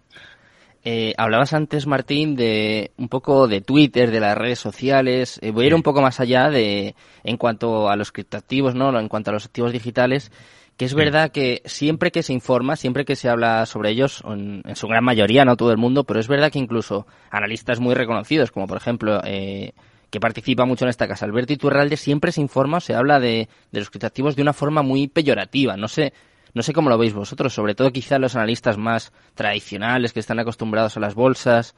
Eh, 0.89 1.15
hablabas 1.17 1.53
antes, 1.53 1.85
Martín, 1.89 2.37
de 2.37 2.93
un 2.97 3.09
poco 3.09 3.49
de 3.49 3.61
Twitter, 3.61 4.13
de 4.13 4.21
las 4.21 4.39
redes 4.39 4.61
sociales. 4.61 5.41
Eh, 5.43 5.51
voy 5.51 5.65
a 5.65 5.67
ir 5.67 5.75
un 5.75 5.83
poco 5.83 6.01
más 6.01 6.21
allá 6.21 6.49
de 6.49 6.95
en 7.25 7.37
cuanto 7.39 7.91
a 7.91 7.97
los 7.97 8.13
criptoactivos, 8.13 8.77
¿no? 8.77 8.97
En 8.97 9.09
cuanto 9.09 9.31
a 9.31 9.35
los 9.35 9.47
activos 9.47 9.73
digitales 9.73 10.31
que 10.77 10.85
es 10.85 10.95
verdad 10.95 11.31
que 11.31 11.63
siempre 11.65 12.11
que 12.11 12.23
se 12.23 12.35
informa, 12.35 12.77
siempre 12.77 13.05
que 13.05 13.17
se 13.17 13.29
habla 13.29 13.65
sobre 13.65 13.91
ellos, 13.91 14.23
en, 14.27 14.63
su 14.75 14.87
gran 14.89 15.05
mayoría, 15.05 15.45
no 15.45 15.57
todo 15.57 15.71
el 15.73 15.79
mundo, 15.79 16.05
pero 16.05 16.21
es 16.21 16.29
verdad 16.29 16.53
que 16.53 16.59
incluso 16.59 17.07
analistas 17.31 17.81
muy 17.81 17.95
reconocidos, 17.95 18.51
como 18.51 18.67
por 18.67 18.77
ejemplo, 18.77 19.21
eh, 19.25 19.73
que 20.11 20.21
participa 20.21 20.67
mucho 20.67 20.85
en 20.85 20.91
esta 20.91 21.09
casa, 21.09 21.25
Alberto 21.25 21.55
Iturralde, 21.55 21.97
siempre 21.97 22.31
se 22.31 22.43
informa 22.43 22.79
o 22.79 22.81
se 22.81 22.95
habla 22.95 23.19
de, 23.21 23.49
los 23.73 23.89
criptoactivos 23.89 24.37
de 24.37 24.43
una 24.43 24.53
forma 24.53 24.83
muy 24.83 25.09
peyorativa. 25.09 25.79
No 25.79 25.89
sé, 25.89 26.13
no 26.53 26.63
sé 26.63 26.75
cómo 26.75 26.91
lo 26.91 26.99
veis 26.99 27.15
vosotros, 27.15 27.55
sobre 27.55 27.75
todo 27.75 27.91
quizá 27.91 28.19
los 28.19 28.37
analistas 28.37 28.77
más 28.77 29.13
tradicionales 29.35 30.13
que 30.13 30.21
están 30.21 30.39
acostumbrados 30.39 30.97
a 30.99 31.01
las 31.01 31.15
bolsas. 31.15 31.75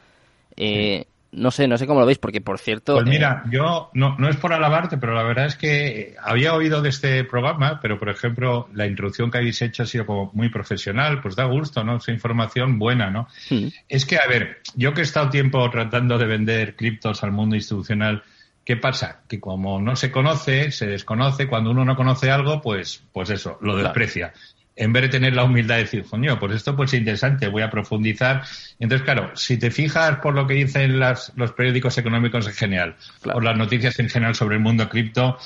Eh, 0.56 1.06
no 1.30 1.50
sé, 1.50 1.68
no 1.68 1.76
sé 1.76 1.86
cómo 1.86 2.00
lo 2.00 2.06
veis, 2.06 2.18
porque 2.18 2.40
por 2.40 2.58
cierto. 2.58 2.94
Pues 2.94 3.06
mira, 3.06 3.42
eh, 3.44 3.50
yo 3.52 3.90
no, 3.92 4.16
no 4.18 4.28
es 4.28 4.36
por 4.36 4.52
alabarte, 4.52 4.96
pero 4.96 5.14
la 5.14 5.22
verdad 5.22 5.46
es 5.46 5.56
que 5.56 6.14
había 6.22 6.54
oído 6.54 6.80
de 6.80 6.88
este 6.88 7.22
programa, 7.24 7.80
pero 7.82 7.98
por 7.98 8.08
ejemplo, 8.08 8.68
la 8.72 8.86
introducción 8.86 9.30
que 9.30 9.38
habéis 9.38 9.60
hecho 9.60 9.82
ha 9.82 9.86
sido 9.86 10.06
como 10.06 10.30
muy 10.32 10.48
profesional, 10.48 11.20
pues 11.20 11.36
da 11.36 11.44
gusto, 11.44 11.84
¿no? 11.84 11.96
Esa 11.96 12.12
información 12.12 12.78
buena, 12.78 13.10
¿no? 13.10 13.28
Hmm. 13.50 13.68
Es 13.88 14.06
que, 14.06 14.16
a 14.16 14.26
ver, 14.26 14.62
yo 14.74 14.94
que 14.94 15.02
he 15.02 15.04
estado 15.04 15.28
tiempo 15.28 15.68
tratando 15.70 16.16
de 16.16 16.26
vender 16.26 16.76
criptos 16.76 17.22
al 17.22 17.32
mundo 17.32 17.56
institucional, 17.56 18.22
¿qué 18.64 18.76
pasa? 18.76 19.20
Que 19.28 19.38
como 19.38 19.80
no 19.80 19.96
se 19.96 20.10
conoce, 20.10 20.70
se 20.70 20.86
desconoce, 20.86 21.46
cuando 21.46 21.70
uno 21.70 21.84
no 21.84 21.94
conoce 21.94 22.30
algo, 22.30 22.62
pues, 22.62 23.04
pues 23.12 23.28
eso, 23.30 23.58
lo 23.60 23.76
desprecia 23.76 24.32
en 24.78 24.92
vez 24.92 25.02
de 25.02 25.08
tener 25.08 25.34
la 25.34 25.44
humildad 25.44 25.76
de 25.76 25.82
decir, 25.82 26.04
coño, 26.04 26.38
pues 26.38 26.54
esto 26.54 26.76
pues 26.76 26.92
es 26.92 27.00
interesante, 27.00 27.48
voy 27.48 27.62
a 27.62 27.70
profundizar. 27.70 28.42
Entonces, 28.78 29.04
claro, 29.04 29.36
si 29.36 29.58
te 29.58 29.70
fijas 29.72 30.18
por 30.20 30.34
lo 30.34 30.46
que 30.46 30.54
dicen 30.54 31.00
las, 31.00 31.32
los 31.34 31.52
periódicos 31.52 31.98
económicos 31.98 32.46
en 32.46 32.54
general, 32.54 32.96
por 33.22 33.42
las 33.42 33.56
noticias 33.56 33.98
en 33.98 34.08
general 34.08 34.36
sobre 34.36 34.56
el 34.56 34.62
mundo 34.62 34.88
cripto, 34.88 35.36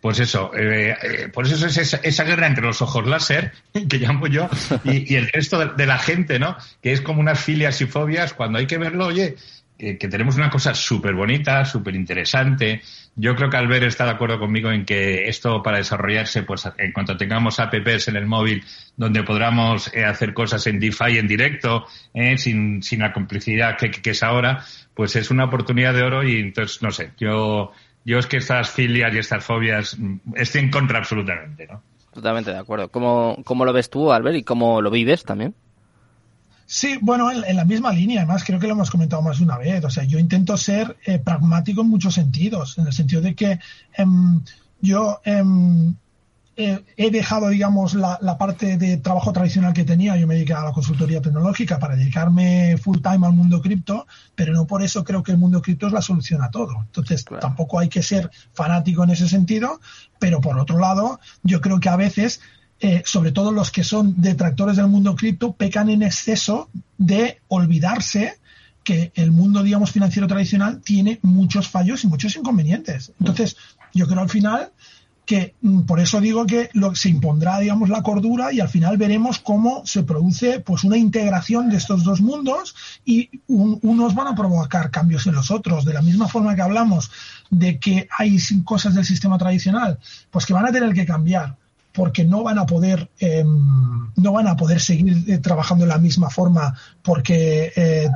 pues 0.00 0.20
eso, 0.20 0.50
eh, 0.56 0.96
eh, 1.02 1.28
por 1.28 1.46
eso 1.46 1.66
es 1.66 1.76
esa, 1.76 2.24
guerra 2.24 2.46
entre 2.46 2.64
los 2.64 2.80
ojos 2.80 3.06
láser, 3.06 3.52
que 3.88 3.98
llamo 3.98 4.26
yo, 4.26 4.48
y, 4.84 5.14
el 5.14 5.28
resto 5.28 5.58
de, 5.58 5.74
de, 5.76 5.86
la 5.86 5.98
gente, 5.98 6.38
¿no? 6.38 6.56
Que 6.82 6.92
es 6.92 7.02
como 7.02 7.20
unas 7.20 7.38
filias 7.38 7.80
y 7.82 7.86
fobias, 7.86 8.32
cuando 8.32 8.58
hay 8.58 8.66
que 8.66 8.78
verlo, 8.78 9.06
oye, 9.06 9.36
que, 9.78 10.08
tenemos 10.08 10.36
una 10.36 10.50
cosa 10.50 10.74
súper 10.74 11.14
bonita, 11.14 11.64
súper 11.64 11.94
interesante. 11.94 12.82
Yo 13.20 13.34
creo 13.34 13.50
que 13.50 13.56
Albert 13.56 13.82
está 13.82 14.04
de 14.04 14.12
acuerdo 14.12 14.38
conmigo 14.38 14.70
en 14.70 14.84
que 14.84 15.28
esto 15.28 15.60
para 15.60 15.78
desarrollarse, 15.78 16.44
pues 16.44 16.68
en 16.78 16.92
cuanto 16.92 17.16
tengamos 17.16 17.58
apps 17.58 18.06
en 18.06 18.14
el 18.14 18.26
móvil 18.26 18.64
donde 18.96 19.24
podamos 19.24 19.92
eh, 19.92 20.04
hacer 20.04 20.32
cosas 20.32 20.64
en 20.68 20.78
DeFi 20.78 21.18
en 21.18 21.26
directo, 21.26 21.84
eh, 22.14 22.38
sin, 22.38 22.80
sin 22.80 23.00
la 23.00 23.12
complicidad 23.12 23.76
que, 23.76 23.90
que, 23.90 24.10
es 24.10 24.22
ahora, 24.22 24.64
pues 24.94 25.16
es 25.16 25.32
una 25.32 25.46
oportunidad 25.46 25.94
de 25.94 26.02
oro 26.04 26.22
y 26.22 26.38
entonces, 26.38 26.80
no 26.80 26.92
sé, 26.92 27.10
yo, 27.18 27.72
yo 28.04 28.20
es 28.20 28.28
que 28.28 28.36
estas 28.36 28.70
filias 28.70 29.12
y 29.12 29.18
estas 29.18 29.44
fobias 29.44 29.98
mm, 29.98 30.34
estoy 30.36 30.60
en 30.60 30.70
contra 30.70 30.98
absolutamente, 30.98 31.66
¿no? 31.66 31.82
Totalmente 32.12 32.52
de 32.52 32.58
acuerdo. 32.58 32.88
¿Cómo, 32.88 33.36
cómo 33.44 33.64
lo 33.64 33.72
ves 33.72 33.90
tú, 33.90 34.12
Albert, 34.12 34.36
y 34.36 34.44
cómo 34.44 34.80
lo 34.80 34.92
vives 34.92 35.24
también? 35.24 35.56
Sí, 36.70 36.98
bueno, 37.00 37.32
en, 37.32 37.56
la 37.56 37.64
misma 37.64 37.92
línea, 37.92 38.20
además 38.20 38.44
creo 38.44 38.60
que 38.60 38.66
lo 38.66 38.74
hemos 38.74 38.90
comentado 38.90 39.22
más 39.22 39.38
de 39.38 39.44
una 39.44 39.56
vez. 39.56 39.82
O 39.86 39.88
sea, 39.88 40.04
yo 40.04 40.18
intento 40.18 40.54
ser 40.58 40.98
eh, 41.06 41.18
pragmático 41.18 41.80
en 41.80 41.88
muchos 41.88 42.12
sentidos, 42.12 42.76
en 42.76 42.86
el 42.86 42.92
sentido 42.92 43.22
de 43.22 43.34
que 43.34 43.58
em, 43.94 44.42
yo 44.82 45.18
em, 45.24 45.94
he 46.58 47.10
dejado, 47.10 47.48
digamos, 47.48 47.94
la, 47.94 48.36
parte 48.36 48.76
de 48.76 48.98
trabajo 48.98 49.32
tradicional 49.32 49.72
que 49.72 49.84
tenía. 49.84 50.18
Yo 50.18 50.26
me 50.26 50.34
dediqué 50.34 50.52
a 50.52 50.62
la 50.64 50.72
consultoría 50.72 51.22
tecnológica 51.22 51.78
para 51.78 51.96
dedicarme 51.96 52.76
full 52.76 52.98
time 52.98 53.26
al 53.26 53.32
mundo 53.32 53.62
cripto, 53.62 54.06
pero 54.34 54.52
no 54.52 54.66
por 54.66 54.82
eso 54.82 55.04
creo 55.04 55.22
que 55.22 55.32
el 55.32 55.38
mundo 55.38 55.62
cripto 55.62 55.86
es 55.86 55.94
la 55.94 56.02
solución 56.02 56.42
a 56.42 56.50
todo. 56.50 56.82
Entonces, 56.82 57.24
tampoco 57.40 57.78
hay 57.78 57.88
que 57.88 58.02
ser 58.02 58.30
fanático 58.52 59.04
en 59.04 59.10
ese 59.10 59.26
sentido, 59.26 59.80
pero 60.18 60.42
por 60.42 60.58
otro 60.58 60.78
lado, 60.78 61.18
yo 61.44 61.62
creo 61.62 61.80
que 61.80 61.88
a 61.88 61.96
veces 61.96 62.40
eh, 62.80 63.02
sobre 63.04 63.32
todo 63.32 63.50
los 63.50 63.70
que 63.70 63.84
son 63.84 64.14
detractores 64.20 64.76
del 64.76 64.86
mundo 64.86 65.16
cripto, 65.16 65.52
pecan 65.52 65.90
en 65.90 66.02
exceso 66.02 66.68
de 66.96 67.40
olvidarse 67.48 68.38
que 68.84 69.12
el 69.16 69.32
mundo, 69.32 69.62
digamos, 69.62 69.90
financiero 69.90 70.26
tradicional 70.26 70.80
tiene 70.80 71.18
muchos 71.22 71.68
fallos 71.68 72.04
y 72.04 72.06
muchos 72.06 72.36
inconvenientes. 72.36 73.12
Entonces, 73.18 73.56
yo 73.92 74.06
creo 74.06 74.20
al 74.20 74.30
final 74.30 74.70
que 75.28 75.56
mm, 75.60 75.82
por 75.82 76.00
eso 76.00 76.22
digo 76.22 76.46
que 76.46 76.70
lo, 76.72 76.94
se 76.94 77.10
impondrá, 77.10 77.58
digamos, 77.58 77.90
la 77.90 78.02
cordura 78.02 78.50
y 78.50 78.60
al 78.60 78.70
final 78.70 78.96
veremos 78.96 79.38
cómo 79.40 79.82
se 79.84 80.04
produce 80.04 80.60
pues 80.60 80.84
una 80.84 80.96
integración 80.96 81.68
de 81.68 81.76
estos 81.76 82.02
dos 82.02 82.22
mundos 82.22 82.74
y 83.04 83.28
unos 83.46 84.14
van 84.14 84.28
a 84.28 84.34
provocar 84.34 84.90
cambios 84.90 85.26
en 85.26 85.34
los 85.34 85.50
otros. 85.50 85.84
De 85.84 85.92
la 85.92 86.00
misma 86.00 86.28
forma 86.28 86.54
que 86.54 86.62
hablamos 86.62 87.10
de 87.50 87.78
que 87.78 88.08
hay 88.16 88.38
cosas 88.64 88.94
del 88.94 89.04
sistema 89.04 89.36
tradicional, 89.36 89.98
pues 90.30 90.46
que 90.46 90.54
van 90.54 90.66
a 90.66 90.72
tener 90.72 90.94
que 90.94 91.04
cambiar 91.04 91.56
porque 91.92 92.24
no 92.24 92.42
van 92.42 92.58
a 92.58 92.66
poder 92.66 93.10
em, 93.18 94.10
no 94.16 94.32
van 94.32 94.46
a 94.46 94.56
poder 94.56 94.80
seguir 94.80 95.24
eh, 95.26 95.38
trabajando 95.38 95.84
de 95.84 95.88
la 95.88 95.98
misma 95.98 96.30
forma 96.30 96.74
porque 97.02 97.72
eh, 97.74 98.08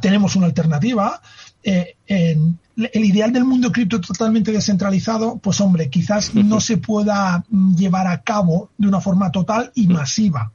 tenemos 0.00 0.36
una 0.36 0.46
alternativa. 0.46 1.20
Eh, 1.62 1.96
el 2.06 3.04
ideal 3.04 3.32
del 3.32 3.44
mundo 3.44 3.72
cripto 3.72 4.00
totalmente 4.00 4.52
descentralizado 4.52 5.38
pues 5.38 5.60
hombre 5.60 5.90
quizás 5.90 6.34
no 6.34 6.60
se 6.68 6.76
pueda 6.78 7.44
llevar 7.76 8.06
a 8.06 8.22
cabo 8.22 8.70
de 8.78 8.86
una 8.88 9.00
forma 9.00 9.32
total 9.32 9.72
y 9.74 9.88
masiva 9.88 10.52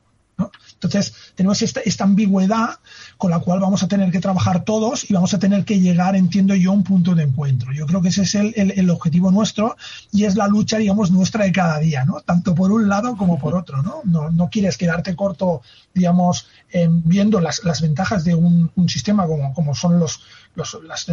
entonces, 0.74 1.14
tenemos 1.36 1.62
esta, 1.62 2.04
ambigüedad 2.04 2.80
con 3.18 3.32
la 3.32 3.40
cual 3.40 3.60
vamos 3.60 3.84
a 3.84 3.88
tener 3.88 4.12
que 4.12 4.20
trabajar 4.20 4.66
todos 4.66 5.10
y 5.10 5.14
vamos 5.14 5.34
a 5.34 5.40
tener 5.40 5.64
que 5.64 5.80
llegar, 5.80 6.16
entiendo 6.16 6.56
yo, 6.56 6.72
a 6.72 6.74
un 6.74 6.84
punto 6.84 7.16
de 7.16 7.24
encuentro. 7.24 7.72
Yo 7.72 7.86
creo 7.86 8.02
que 8.02 8.10
ese 8.10 8.24
es 8.24 8.36
el, 8.36 8.90
objetivo 8.90 9.32
nuestro 9.32 9.78
y 10.12 10.26
es 10.26 10.36
la 10.36 10.48
lucha, 10.48 10.78
digamos, 10.78 11.12
nuestra 11.12 11.46
de 11.46 11.52
cada 11.52 11.80
día, 11.80 12.04
¿no? 12.04 12.20
Tanto 12.22 12.54
por 12.54 12.72
un 12.72 12.90
lado 12.90 13.16
como 13.16 13.40
por 13.40 13.56
otro, 13.56 13.82
¿no? 13.82 14.02
No, 14.04 14.50
quieres 14.50 14.78
quedarte 14.78 15.16
corto, 15.16 15.62
digamos, 15.94 16.48
viendo 17.06 17.40
las, 17.40 17.62
ventajas 17.82 18.24
de 18.26 18.36
un, 18.36 18.72
sistema 18.88 19.26
como, 19.26 19.54
como 19.54 19.76
son 19.76 20.00
los, 20.00 20.20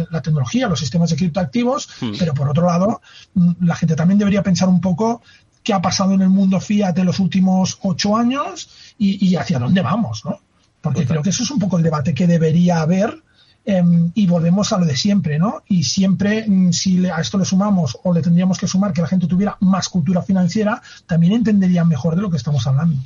la 0.09 0.21
tecnología, 0.21 0.67
los 0.67 0.79
sistemas 0.79 1.11
de 1.11 1.15
criptoactivos, 1.15 1.87
hmm. 2.01 2.11
pero 2.19 2.33
por 2.33 2.49
otro 2.49 2.65
lado, 2.65 3.01
mm, 3.33 3.51
la 3.61 3.75
gente 3.75 3.95
también 3.95 4.17
debería 4.17 4.43
pensar 4.43 4.67
un 4.67 4.81
poco 4.81 5.21
qué 5.63 5.73
ha 5.73 5.81
pasado 5.81 6.13
en 6.13 6.21
el 6.21 6.29
mundo 6.29 6.59
fiat 6.59 6.95
de 6.95 7.03
los 7.03 7.19
últimos 7.19 7.79
ocho 7.83 8.15
años 8.15 8.93
y, 8.97 9.35
hacia 9.35 9.59
dónde 9.59 9.81
vamos, 9.81 10.23
¿no? 10.25 10.39
Porque 10.81 11.05
creo 11.05 11.21
que 11.21 11.29
eso 11.29 11.43
es 11.43 11.51
un 11.51 11.59
poco 11.59 11.77
el 11.77 11.83
debate 11.83 12.13
que 12.13 12.27
debería 12.27 12.81
haber 12.81 13.21
em, 13.65 14.11
y 14.15 14.25
volvemos 14.25 14.73
a 14.73 14.79
lo 14.79 14.85
de 14.85 14.95
siempre, 14.95 15.37
¿no? 15.37 15.63
Y 15.67 15.83
siempre, 15.83 16.45
mm, 16.47 16.71
si 16.71 17.05
a 17.07 17.17
esto 17.17 17.37
le 17.37 17.45
sumamos 17.45 17.97
o 18.03 18.13
le 18.13 18.21
tendríamos 18.21 18.57
que 18.57 18.67
sumar 18.67 18.91
que 18.93 19.01
la 19.01 19.07
gente 19.07 19.27
tuviera 19.27 19.57
más 19.59 19.89
cultura 19.89 20.23
financiera, 20.23 20.81
también 21.05 21.33
entenderían 21.33 21.87
mejor 21.87 22.15
de 22.15 22.21
lo 22.23 22.31
que 22.31 22.37
estamos 22.37 22.65
hablando. 22.65 22.97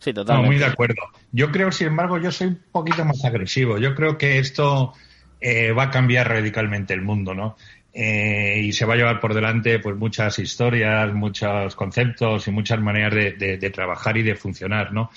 Sí, 0.00 0.12
totalmente. 0.12 0.48
muy 0.48 0.58
de 0.58 0.64
acuerdo. 0.64 1.02
Yo 1.30 1.52
creo, 1.52 1.70
sin 1.70 1.86
embargo, 1.86 2.18
yo 2.18 2.32
soy 2.32 2.48
un 2.48 2.60
poquito 2.72 3.04
más 3.04 3.24
agresivo. 3.24 3.78
Yo 3.78 3.94
creo 3.94 4.18
que 4.18 4.40
esto 4.40 4.94
eh, 5.40 5.70
va 5.70 5.84
a 5.84 5.90
cambiar 5.90 6.28
radicalmente 6.28 6.92
el 6.92 7.02
mundo, 7.02 7.34
¿no? 7.34 7.56
Eh, 7.94 8.62
y 8.64 8.72
se 8.72 8.86
va 8.86 8.94
a 8.94 8.96
llevar 8.96 9.20
por 9.20 9.34
delante 9.34 9.78
pues 9.78 9.96
muchas 9.96 10.38
historias, 10.38 11.12
muchos 11.12 11.76
conceptos 11.76 12.48
y 12.48 12.50
muchas 12.50 12.80
maneras 12.80 13.12
de, 13.38 13.70
trabajar 13.70 14.16
y 14.16 14.22
de 14.22 14.34
funcionar, 14.34 14.92
¿no? 14.94 15.10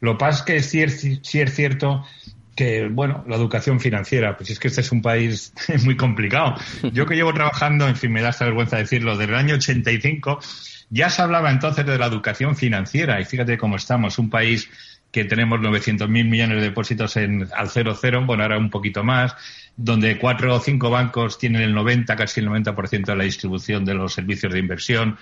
Lo 0.00 0.12
que 0.12 0.18
pasa 0.20 0.44
es 0.54 0.70
sí 0.70 1.40
es 1.40 1.54
cierto 1.54 2.04
que, 2.60 2.88
bueno, 2.88 3.24
la 3.26 3.36
educación 3.36 3.80
financiera, 3.80 4.36
pues 4.36 4.50
es 4.50 4.58
que 4.58 4.68
este 4.68 4.82
es 4.82 4.92
un 4.92 5.00
país 5.00 5.54
muy 5.84 5.96
complicado. 5.96 6.56
Yo 6.92 7.06
que 7.06 7.14
llevo 7.14 7.32
trabajando, 7.32 7.88
en 7.88 7.96
fin, 7.96 8.12
me 8.12 8.20
da 8.20 8.28
esta 8.28 8.44
vergüenza 8.44 8.76
decirlo, 8.76 9.16
desde 9.16 9.32
el 9.32 9.38
año 9.38 9.54
85, 9.54 10.40
Ya 10.90 11.08
se 11.08 11.22
hablaba 11.22 11.50
entonces 11.50 11.86
de 11.86 11.96
la 11.96 12.04
educación 12.04 12.56
financiera 12.56 13.18
y 13.18 13.24
fíjate 13.24 13.56
cómo 13.56 13.76
estamos, 13.76 14.18
un 14.18 14.28
país 14.28 14.68
que 15.10 15.24
tenemos 15.24 15.58
900.000 15.58 16.08
millones 16.08 16.58
de 16.58 16.64
depósitos 16.64 17.16
en, 17.16 17.48
al 17.56 17.68
0,0, 17.68 18.26
bueno, 18.26 18.42
ahora 18.42 18.58
un 18.58 18.68
poquito 18.68 19.02
más, 19.02 19.34
donde 19.76 20.18
cuatro 20.18 20.54
o 20.54 20.60
cinco 20.60 20.90
bancos 20.90 21.38
tienen 21.38 21.62
el 21.62 21.74
90, 21.74 22.16
casi 22.16 22.40
el 22.40 22.48
90% 22.48 23.06
de 23.06 23.16
la 23.16 23.24
distribución 23.24 23.84
de 23.84 23.94
los 23.94 24.12
servicios 24.12 24.52
de 24.52 24.58
inversión. 24.58 25.16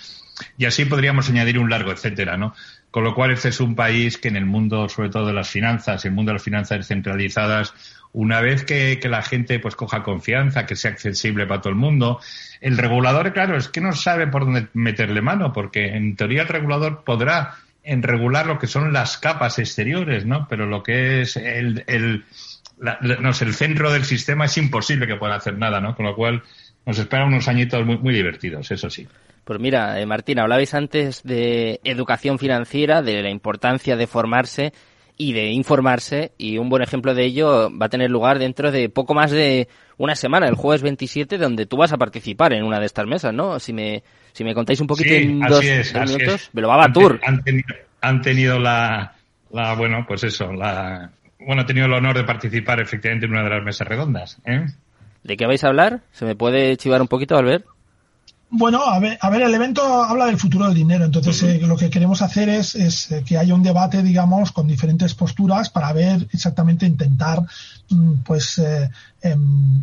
Y 0.56 0.66
así 0.66 0.84
podríamos 0.84 1.28
añadir 1.28 1.58
un 1.58 1.70
largo 1.70 1.90
etcétera, 1.90 2.36
¿no? 2.36 2.54
Con 2.90 3.04
lo 3.04 3.14
cual, 3.14 3.32
este 3.32 3.50
es 3.50 3.60
un 3.60 3.74
país 3.74 4.16
que 4.16 4.28
en 4.28 4.36
el 4.36 4.46
mundo, 4.46 4.88
sobre 4.88 5.10
todo 5.10 5.26
de 5.26 5.32
las 5.34 5.50
finanzas, 5.50 6.04
el 6.04 6.12
mundo 6.12 6.30
de 6.30 6.34
las 6.34 6.42
finanzas 6.42 6.78
descentralizadas, 6.78 7.74
una 8.12 8.40
vez 8.40 8.64
que, 8.64 8.98
la 9.04 9.22
gente 9.22 9.58
pues 9.58 9.76
coja 9.76 10.02
confianza, 10.02 10.64
que 10.64 10.74
sea 10.74 10.92
accesible 10.92 11.46
para 11.46 11.60
todo 11.60 11.70
el 11.70 11.78
mundo, 11.78 12.20
el 12.60 12.78
regulador, 12.78 13.32
claro, 13.32 13.56
es 13.56 13.68
que 13.68 13.80
no 13.80 13.92
sabe 13.92 14.26
por 14.26 14.44
dónde 14.44 14.68
meterle 14.72 15.20
mano, 15.20 15.52
porque 15.52 15.94
en 15.94 16.16
teoría 16.16 16.42
el 16.42 16.48
regulador 16.48 17.04
podrá 17.04 17.56
en 17.84 18.02
regular 18.02 18.46
lo 18.46 18.58
que 18.58 18.66
son 18.66 18.92
las 18.92 19.18
capas 19.18 19.58
exteriores, 19.58 20.26
¿no? 20.26 20.46
Pero 20.48 20.66
lo 20.66 20.82
que 20.82 21.22
es 21.22 21.36
el, 21.36 21.84
el, 21.86 22.24
no 22.80 23.32
sé, 23.32 23.44
el 23.44 23.54
centro 23.54 23.92
del 23.92 24.04
sistema 24.04 24.46
es 24.46 24.56
imposible 24.56 25.06
que 25.06 25.16
pueda 25.16 25.36
hacer 25.36 25.56
nada, 25.58 25.80
¿no? 25.80 25.94
Con 25.94 26.06
lo 26.06 26.14
cual 26.14 26.42
nos 26.86 26.98
esperan 26.98 27.28
unos 27.28 27.48
añitos 27.48 27.84
muy, 27.84 27.98
muy 27.98 28.14
divertidos, 28.14 28.70
eso 28.70 28.88
sí. 28.88 29.06
Pues 29.44 29.60
mira, 29.60 29.98
eh, 29.98 30.06
Martín, 30.06 30.38
hablabais 30.38 30.74
antes 30.74 31.22
de 31.22 31.80
educación 31.84 32.38
financiera, 32.38 33.02
de 33.02 33.22
la 33.22 33.30
importancia 33.30 33.96
de 33.96 34.06
formarse 34.06 34.72
y 35.16 35.32
de 35.32 35.46
informarse, 35.46 36.32
y 36.38 36.58
un 36.58 36.68
buen 36.68 36.82
ejemplo 36.82 37.14
de 37.14 37.24
ello 37.24 37.70
va 37.76 37.86
a 37.86 37.88
tener 37.88 38.10
lugar 38.10 38.38
dentro 38.38 38.70
de 38.70 38.88
poco 38.88 39.14
más 39.14 39.30
de 39.30 39.66
una 39.96 40.14
semana, 40.14 40.46
el 40.48 40.54
jueves 40.54 40.82
27, 40.82 41.38
donde 41.38 41.66
tú 41.66 41.76
vas 41.76 41.92
a 41.92 41.96
participar 41.96 42.52
en 42.52 42.62
una 42.62 42.78
de 42.78 42.86
estas 42.86 43.06
mesas, 43.06 43.34
¿no? 43.34 43.58
Si 43.58 43.72
me, 43.72 44.02
si 44.32 44.44
me 44.44 44.54
contáis 44.54 44.80
un 44.80 44.86
poquito 44.86 45.12
en 45.14 45.40
dos, 45.40 45.62
minutos, 45.62 46.50
me 46.52 46.62
lo 46.62 46.68
va 46.68 46.84
a 46.84 46.92
Tour. 46.92 47.18
Han, 47.26 47.42
tenido, 47.42 47.74
han 48.00 48.22
tenido 48.22 48.58
la, 48.58 49.14
la, 49.50 49.74
bueno, 49.74 50.04
pues 50.06 50.24
eso, 50.24 50.52
la, 50.52 51.10
bueno, 51.40 51.62
he 51.62 51.64
tenido 51.64 51.86
el 51.86 51.92
honor 51.92 52.16
de 52.16 52.24
participar 52.24 52.80
efectivamente 52.80 53.26
en 53.26 53.32
una 53.32 53.44
de 53.44 53.50
las 53.50 53.64
mesas 53.64 53.86
redondas. 53.86 54.38
¿eh? 54.44 54.66
¿De 55.22 55.36
qué 55.36 55.46
vais 55.46 55.62
a 55.64 55.68
hablar? 55.68 56.02
¿Se 56.12 56.24
me 56.24 56.36
puede 56.36 56.76
chivar 56.76 57.00
un 57.00 57.08
poquito, 57.08 57.36
Albert? 57.36 57.64
Bueno, 58.50 58.82
a 58.82 58.98
ver, 58.98 59.18
a 59.20 59.28
ver, 59.28 59.42
el 59.42 59.54
evento 59.54 59.82
habla 60.02 60.26
del 60.26 60.38
futuro 60.38 60.66
del 60.66 60.74
dinero, 60.74 61.04
entonces 61.04 61.42
eh, 61.42 61.60
lo 61.60 61.76
que 61.76 61.90
queremos 61.90 62.22
hacer 62.22 62.48
es, 62.48 62.74
es, 62.74 63.12
eh, 63.12 63.22
que 63.22 63.36
haya 63.36 63.54
un 63.54 63.62
debate, 63.62 64.02
digamos, 64.02 64.52
con 64.52 64.66
diferentes 64.66 65.14
posturas 65.14 65.68
para 65.68 65.92
ver 65.92 66.26
exactamente, 66.32 66.86
intentar, 66.86 67.42
mm, 67.90 68.14
pues, 68.24 68.58
eh, 68.58 68.88
em, 69.20 69.82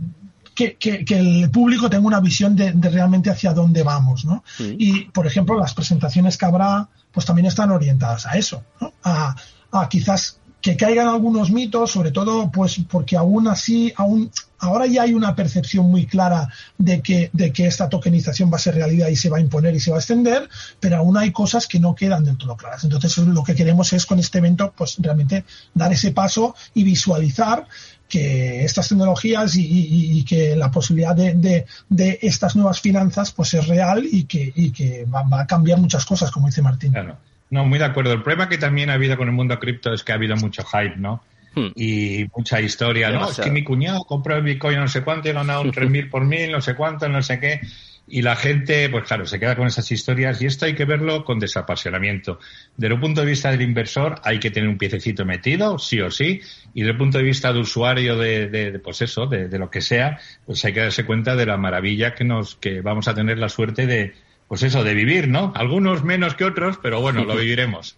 que, 0.55 0.77
que, 0.77 1.05
que, 1.05 1.19
el 1.19 1.51
público 1.51 1.89
tenga 1.91 2.07
una 2.07 2.19
visión 2.19 2.55
de, 2.55 2.71
de 2.71 2.89
realmente 2.89 3.29
hacia 3.29 3.53
dónde 3.53 3.83
vamos, 3.83 4.25
¿no? 4.25 4.43
Y, 4.59 5.01
por 5.11 5.27
ejemplo, 5.27 5.59
las 5.59 5.73
presentaciones 5.73 6.37
que 6.37 6.45
habrá, 6.45 6.87
pues 7.11 7.25
también 7.25 7.45
están 7.45 7.71
orientadas 7.71 8.25
a 8.25 8.31
eso, 8.37 8.63
¿no? 8.79 8.93
A, 9.03 9.35
a 9.73 9.89
quizás 9.89 10.39
que 10.65 10.75
caigan 10.75 11.07
algunos 11.07 11.51
mitos, 11.51 11.91
sobre 11.91 12.09
todo 12.09 12.49
pues 12.49 12.81
porque 12.89 13.15
aún 13.15 13.47
así, 13.47 13.93
aún 13.97 14.31
ahora 14.57 14.87
ya 14.87 15.03
hay 15.03 15.13
una 15.13 15.35
percepción 15.35 15.91
muy 15.91 16.07
clara 16.07 16.49
de 16.79 17.03
que, 17.03 17.29
de 17.33 17.53
que 17.53 17.67
esta 17.67 17.87
tokenización 17.87 18.51
va 18.51 18.55
a 18.55 18.59
ser 18.59 18.73
realidad 18.73 19.09
y 19.09 19.15
se 19.15 19.29
va 19.29 19.37
a 19.37 19.41
imponer 19.41 19.75
y 19.75 19.79
se 19.79 19.91
va 19.91 19.97
a 19.97 19.99
extender, 19.99 20.49
pero 20.79 20.97
aún 20.97 21.17
hay 21.17 21.31
cosas 21.31 21.67
que 21.67 21.79
no 21.79 21.93
quedan 21.93 22.23
del 22.25 22.39
todo 22.39 22.57
claras. 22.57 22.83
Entonces 22.83 23.15
lo 23.19 23.43
que 23.43 23.53
queremos 23.53 23.93
es 23.93 24.07
con 24.07 24.17
este 24.17 24.39
evento 24.39 24.73
pues 24.75 24.95
realmente 24.97 25.45
dar 25.75 25.93
ese 25.93 26.13
paso 26.13 26.55
y 26.73 26.83
visualizar 26.83 27.67
que 28.09 28.65
estas 28.65 28.89
tecnologías 28.89 29.53
y, 29.55 30.25
que 30.25 30.55
la 30.55 30.71
posibilidad 30.71 31.15
de, 31.15 31.67
de, 31.89 32.19
estas 32.23 32.55
nuevas 32.55 32.81
finanzas 32.81 33.31
pues 33.33 33.53
es 33.53 33.67
real 33.67 34.03
y 34.03 34.23
que, 34.23 34.51
y 34.55 34.71
que 34.71 35.05
va, 35.05 35.21
va, 35.21 35.41
a 35.41 35.45
cambiar 35.45 35.77
muchas 35.77 36.07
cosas, 36.07 36.31
como 36.31 36.47
dice 36.47 36.63
Martín. 36.63 36.91
Claro. 36.91 37.17
No, 37.49 37.65
muy 37.65 37.79
de 37.79 37.85
acuerdo. 37.85 38.13
El 38.13 38.23
problema 38.23 38.49
que 38.49 38.57
también 38.57 38.89
ha 38.89 38.93
habido 38.93 39.17
con 39.17 39.27
el 39.27 39.33
mundo 39.33 39.59
cripto 39.59 39.93
es 39.93 40.03
que 40.03 40.11
ha 40.11 40.15
habido 40.15 40.35
mucho 40.35 40.63
hype, 40.63 40.97
¿no? 40.97 41.23
Hmm. 41.53 41.67
Y 41.75 42.25
mucha 42.35 42.59
historia, 42.59 43.09
¿no? 43.11 43.29
Es 43.29 43.39
que 43.39 43.51
mi 43.51 43.63
cuñado 43.63 44.03
compró 44.03 44.35
el 44.35 44.43
Bitcoin 44.43 44.79
no 44.79 44.87
sé 44.87 45.03
cuánto 45.03 45.27
y 45.27 45.31
ha 45.31 45.35
ganado 45.35 45.61
un 45.61 45.71
3.000 45.73 46.09
por 46.09 46.25
mil, 46.25 46.51
no 46.51 46.61
sé 46.61 46.75
cuánto, 46.75 47.07
no 47.07 47.21
sé 47.21 47.39
qué. 47.39 47.61
Y 48.07 48.21
la 48.21 48.35
gente, 48.35 48.87
pues 48.89 49.05
claro, 49.05 49.25
se 49.25 49.39
queda 49.39 49.55
con 49.55 49.65
esas 49.65 49.91
historias 49.91 50.39
y 50.39 50.45
esto 50.45 50.65
hay 50.65 50.75
que 50.75 50.85
verlo 50.85 51.23
con 51.23 51.39
desapasionamiento. 51.39 52.39
Desde 52.77 52.93
el 52.93 52.99
punto 52.99 53.21
de 53.21 53.27
vista 53.27 53.49
del 53.49 53.63
inversor 53.63 54.21
hay 54.23 54.39
que 54.39 54.51
tener 54.51 54.69
un 54.69 54.77
piececito 54.77 55.25
metido, 55.25 55.79
sí 55.79 55.99
o 56.01 56.11
sí, 56.11 56.39
y 56.75 56.81
desde 56.81 56.91
el 56.91 56.97
punto 56.97 57.17
de 57.17 57.23
vista 57.23 57.51
de 57.51 57.59
usuario 57.59 58.15
de, 58.15 58.47
de, 58.47 58.77
pues 58.77 59.01
eso, 59.01 59.25
de, 59.25 59.47
de, 59.47 59.57
lo 59.57 59.71
que 59.71 59.81
sea, 59.81 60.19
pues 60.45 60.63
hay 60.65 60.73
que 60.73 60.81
darse 60.81 61.03
cuenta 61.03 61.35
de 61.35 61.47
la 61.47 61.57
maravilla 61.57 62.13
que 62.13 62.25
nos, 62.25 62.57
que 62.57 62.81
vamos 62.81 63.07
a 63.07 63.15
tener 63.15 63.39
la 63.39 63.49
suerte 63.49 63.87
de, 63.87 64.13
pues 64.55 64.63
eso, 64.63 64.85
de 64.85 64.93
vivir, 64.93 65.27
¿no? 65.27 65.51
Algunos 65.53 66.05
menos 66.05 66.33
que 66.35 66.45
otros, 66.45 66.79
pero 66.81 67.01
bueno, 67.01 67.25
lo 67.25 67.35
viviremos. 67.35 67.97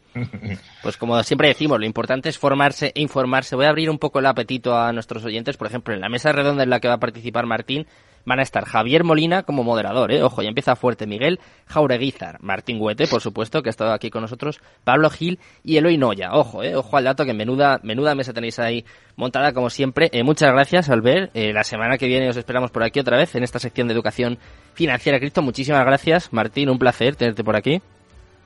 Pues 0.82 0.98
como 0.98 1.22
siempre 1.22 1.50
decimos, 1.50 1.80
lo 1.80 1.86
importante 1.86 2.30
es 2.30 2.39
formarse 2.39 2.91
e 2.96 3.02
informarse. 3.02 3.56
Voy 3.56 3.65
a 3.65 3.70
abrir 3.70 3.91
un 3.91 4.00
poco 4.00 4.17
el 4.17 4.26
apetito 4.26 4.76
a 4.76 4.91
nuestros 4.91 5.24
oyentes. 5.24 5.56
Por 5.56 5.67
ejemplo, 5.67 5.93
en 5.93 6.02
la 6.02 6.10
mesa 6.10 6.32
redonda 6.32 6.63
en 6.63 6.72
la 6.72 6.80
que 6.80 6.88
va 6.88 6.96
a 6.96 7.00
participar 7.00 7.46
Martín, 7.46 7.86
van 8.28 8.40
a 8.40 8.44
estar 8.44 8.66
Javier 8.66 9.06
Molina 9.06 9.44
como 9.44 9.63
moderador, 9.63 10.12
¿eh? 10.12 10.22
ojo, 10.22 10.42
ya 10.42 10.50
empieza 10.50 10.76
fuerte, 10.76 11.08
Miguel 11.08 11.40
Jaureguizar, 11.66 12.38
Martín 12.44 12.78
Huete, 12.80 13.08
por 13.08 13.22
supuesto, 13.22 13.63
que 13.63 13.70
ha 13.70 13.72
estado 13.72 13.94
aquí 13.94 14.10
con 14.10 14.22
nosotros, 14.22 14.60
Pablo 14.84 15.10
Gil 15.10 15.40
y 15.63 15.78
Eloy 15.78 15.98
Noya, 15.98 16.34
ojo, 16.34 16.62
¿eh? 16.62 16.76
ojo 16.76 16.98
al 16.98 17.06
dato 17.06 17.24
que 17.24 17.34
menuda, 17.34 17.80
menuda 17.84 18.16
mesa 18.16 18.34
tenéis 18.34 18.60
ahí 18.60 18.84
montada 19.16 19.54
como 19.54 19.70
siempre. 19.70 20.10
Eh, 20.12 20.24
muchas 20.24 20.52
gracias, 20.52 20.90
Albert, 20.90 21.32
eh, 21.34 21.54
la 21.54 21.63
semana 21.63 21.98
que 21.98 22.08
viene 22.08 22.30
os 22.30 22.36
esperamos 22.36 22.70
por 22.70 22.84
aquí 22.84 23.00
otra 23.00 23.18
vez 23.18 23.34
en 23.36 23.44
esta 23.44 23.60
sección 23.60 23.88
de 23.88 23.94
educación 23.94 24.38
financiera 24.74 25.20
Cristo. 25.20 25.42
Muchísimas 25.42 25.86
gracias, 25.86 26.34
Martín, 26.34 26.70
un 26.70 26.78
placer 26.78 27.16
tenerte 27.16 27.46
por 27.46 27.56
aquí. 27.56 27.82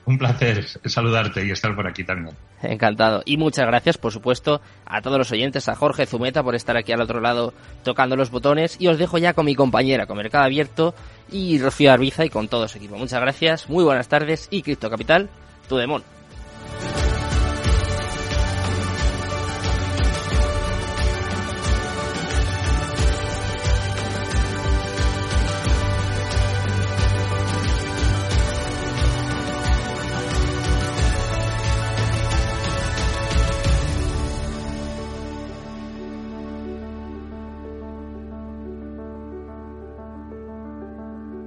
Un 0.06 0.18
placer 0.18 0.66
saludarte 0.86 1.46
y 1.46 1.52
estar 1.52 1.76
por 1.76 1.88
aquí 1.88 2.04
también. 2.04 2.36
Encantado. 2.64 3.22
Y 3.26 3.38
muchas 3.38 3.66
gracias, 3.66 3.98
por 3.98 4.12
supuesto, 4.12 4.62
a 4.86 5.02
todos 5.02 5.18
los 5.18 5.32
oyentes, 5.32 5.70
a 5.70 5.76
Jorge 5.76 6.06
Zumeta 6.06 6.44
por 6.44 6.56
estar 6.56 6.76
aquí 6.78 6.92
al 6.92 7.02
otro 7.02 7.22
lado 7.22 7.54
tocando 7.84 8.16
los 8.16 8.32
botones. 8.32 8.78
Y 8.80 8.88
os 8.88 8.98
dejo 8.98 9.18
ya 9.18 9.34
con 9.34 9.46
mi 9.46 9.56
compañera, 9.56 10.08
con 10.08 10.18
Mercado 10.18 10.46
Abierto 10.46 10.96
y 11.32 11.60
Rocío 11.60 11.92
Arbiza 11.92 12.26
y 12.26 12.30
con 12.30 12.48
todo 12.48 12.68
su 12.68 12.78
equipo. 12.78 12.98
Muchas 12.98 13.22
gracias, 13.22 13.70
muy 13.70 13.84
buenas 13.84 14.08
tardes 14.08 14.48
y 14.52 14.62
Cripto 14.64 14.90
Capital, 14.90 15.30
tu 15.70 15.78
demon. 15.78 16.04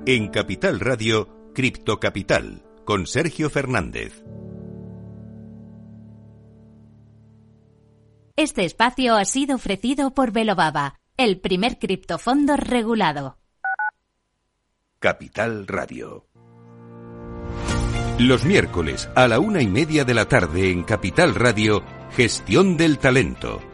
En 0.06 0.28
Capital 0.28 0.80
Radio, 0.80 1.50
Cripto 1.54 1.98
Capital, 1.98 2.62
con 2.84 3.06
Sergio 3.06 3.48
Fernández. 3.48 4.22
Este 8.36 8.66
espacio 8.66 9.14
ha 9.16 9.24
sido 9.24 9.56
ofrecido 9.56 10.12
por 10.12 10.30
Velobaba, 10.30 11.00
el 11.16 11.40
primer 11.40 11.78
criptofondo 11.78 12.58
regulado. 12.58 13.38
Capital 14.98 15.66
Radio. 15.66 16.26
Los 18.18 18.44
miércoles 18.44 19.08
a 19.14 19.26
la 19.26 19.38
una 19.38 19.62
y 19.62 19.66
media 19.68 20.04
de 20.04 20.12
la 20.12 20.28
tarde 20.28 20.70
en 20.70 20.82
Capital 20.82 21.34
Radio, 21.34 21.82
Gestión 22.10 22.76
del 22.76 22.98
Talento 22.98 23.73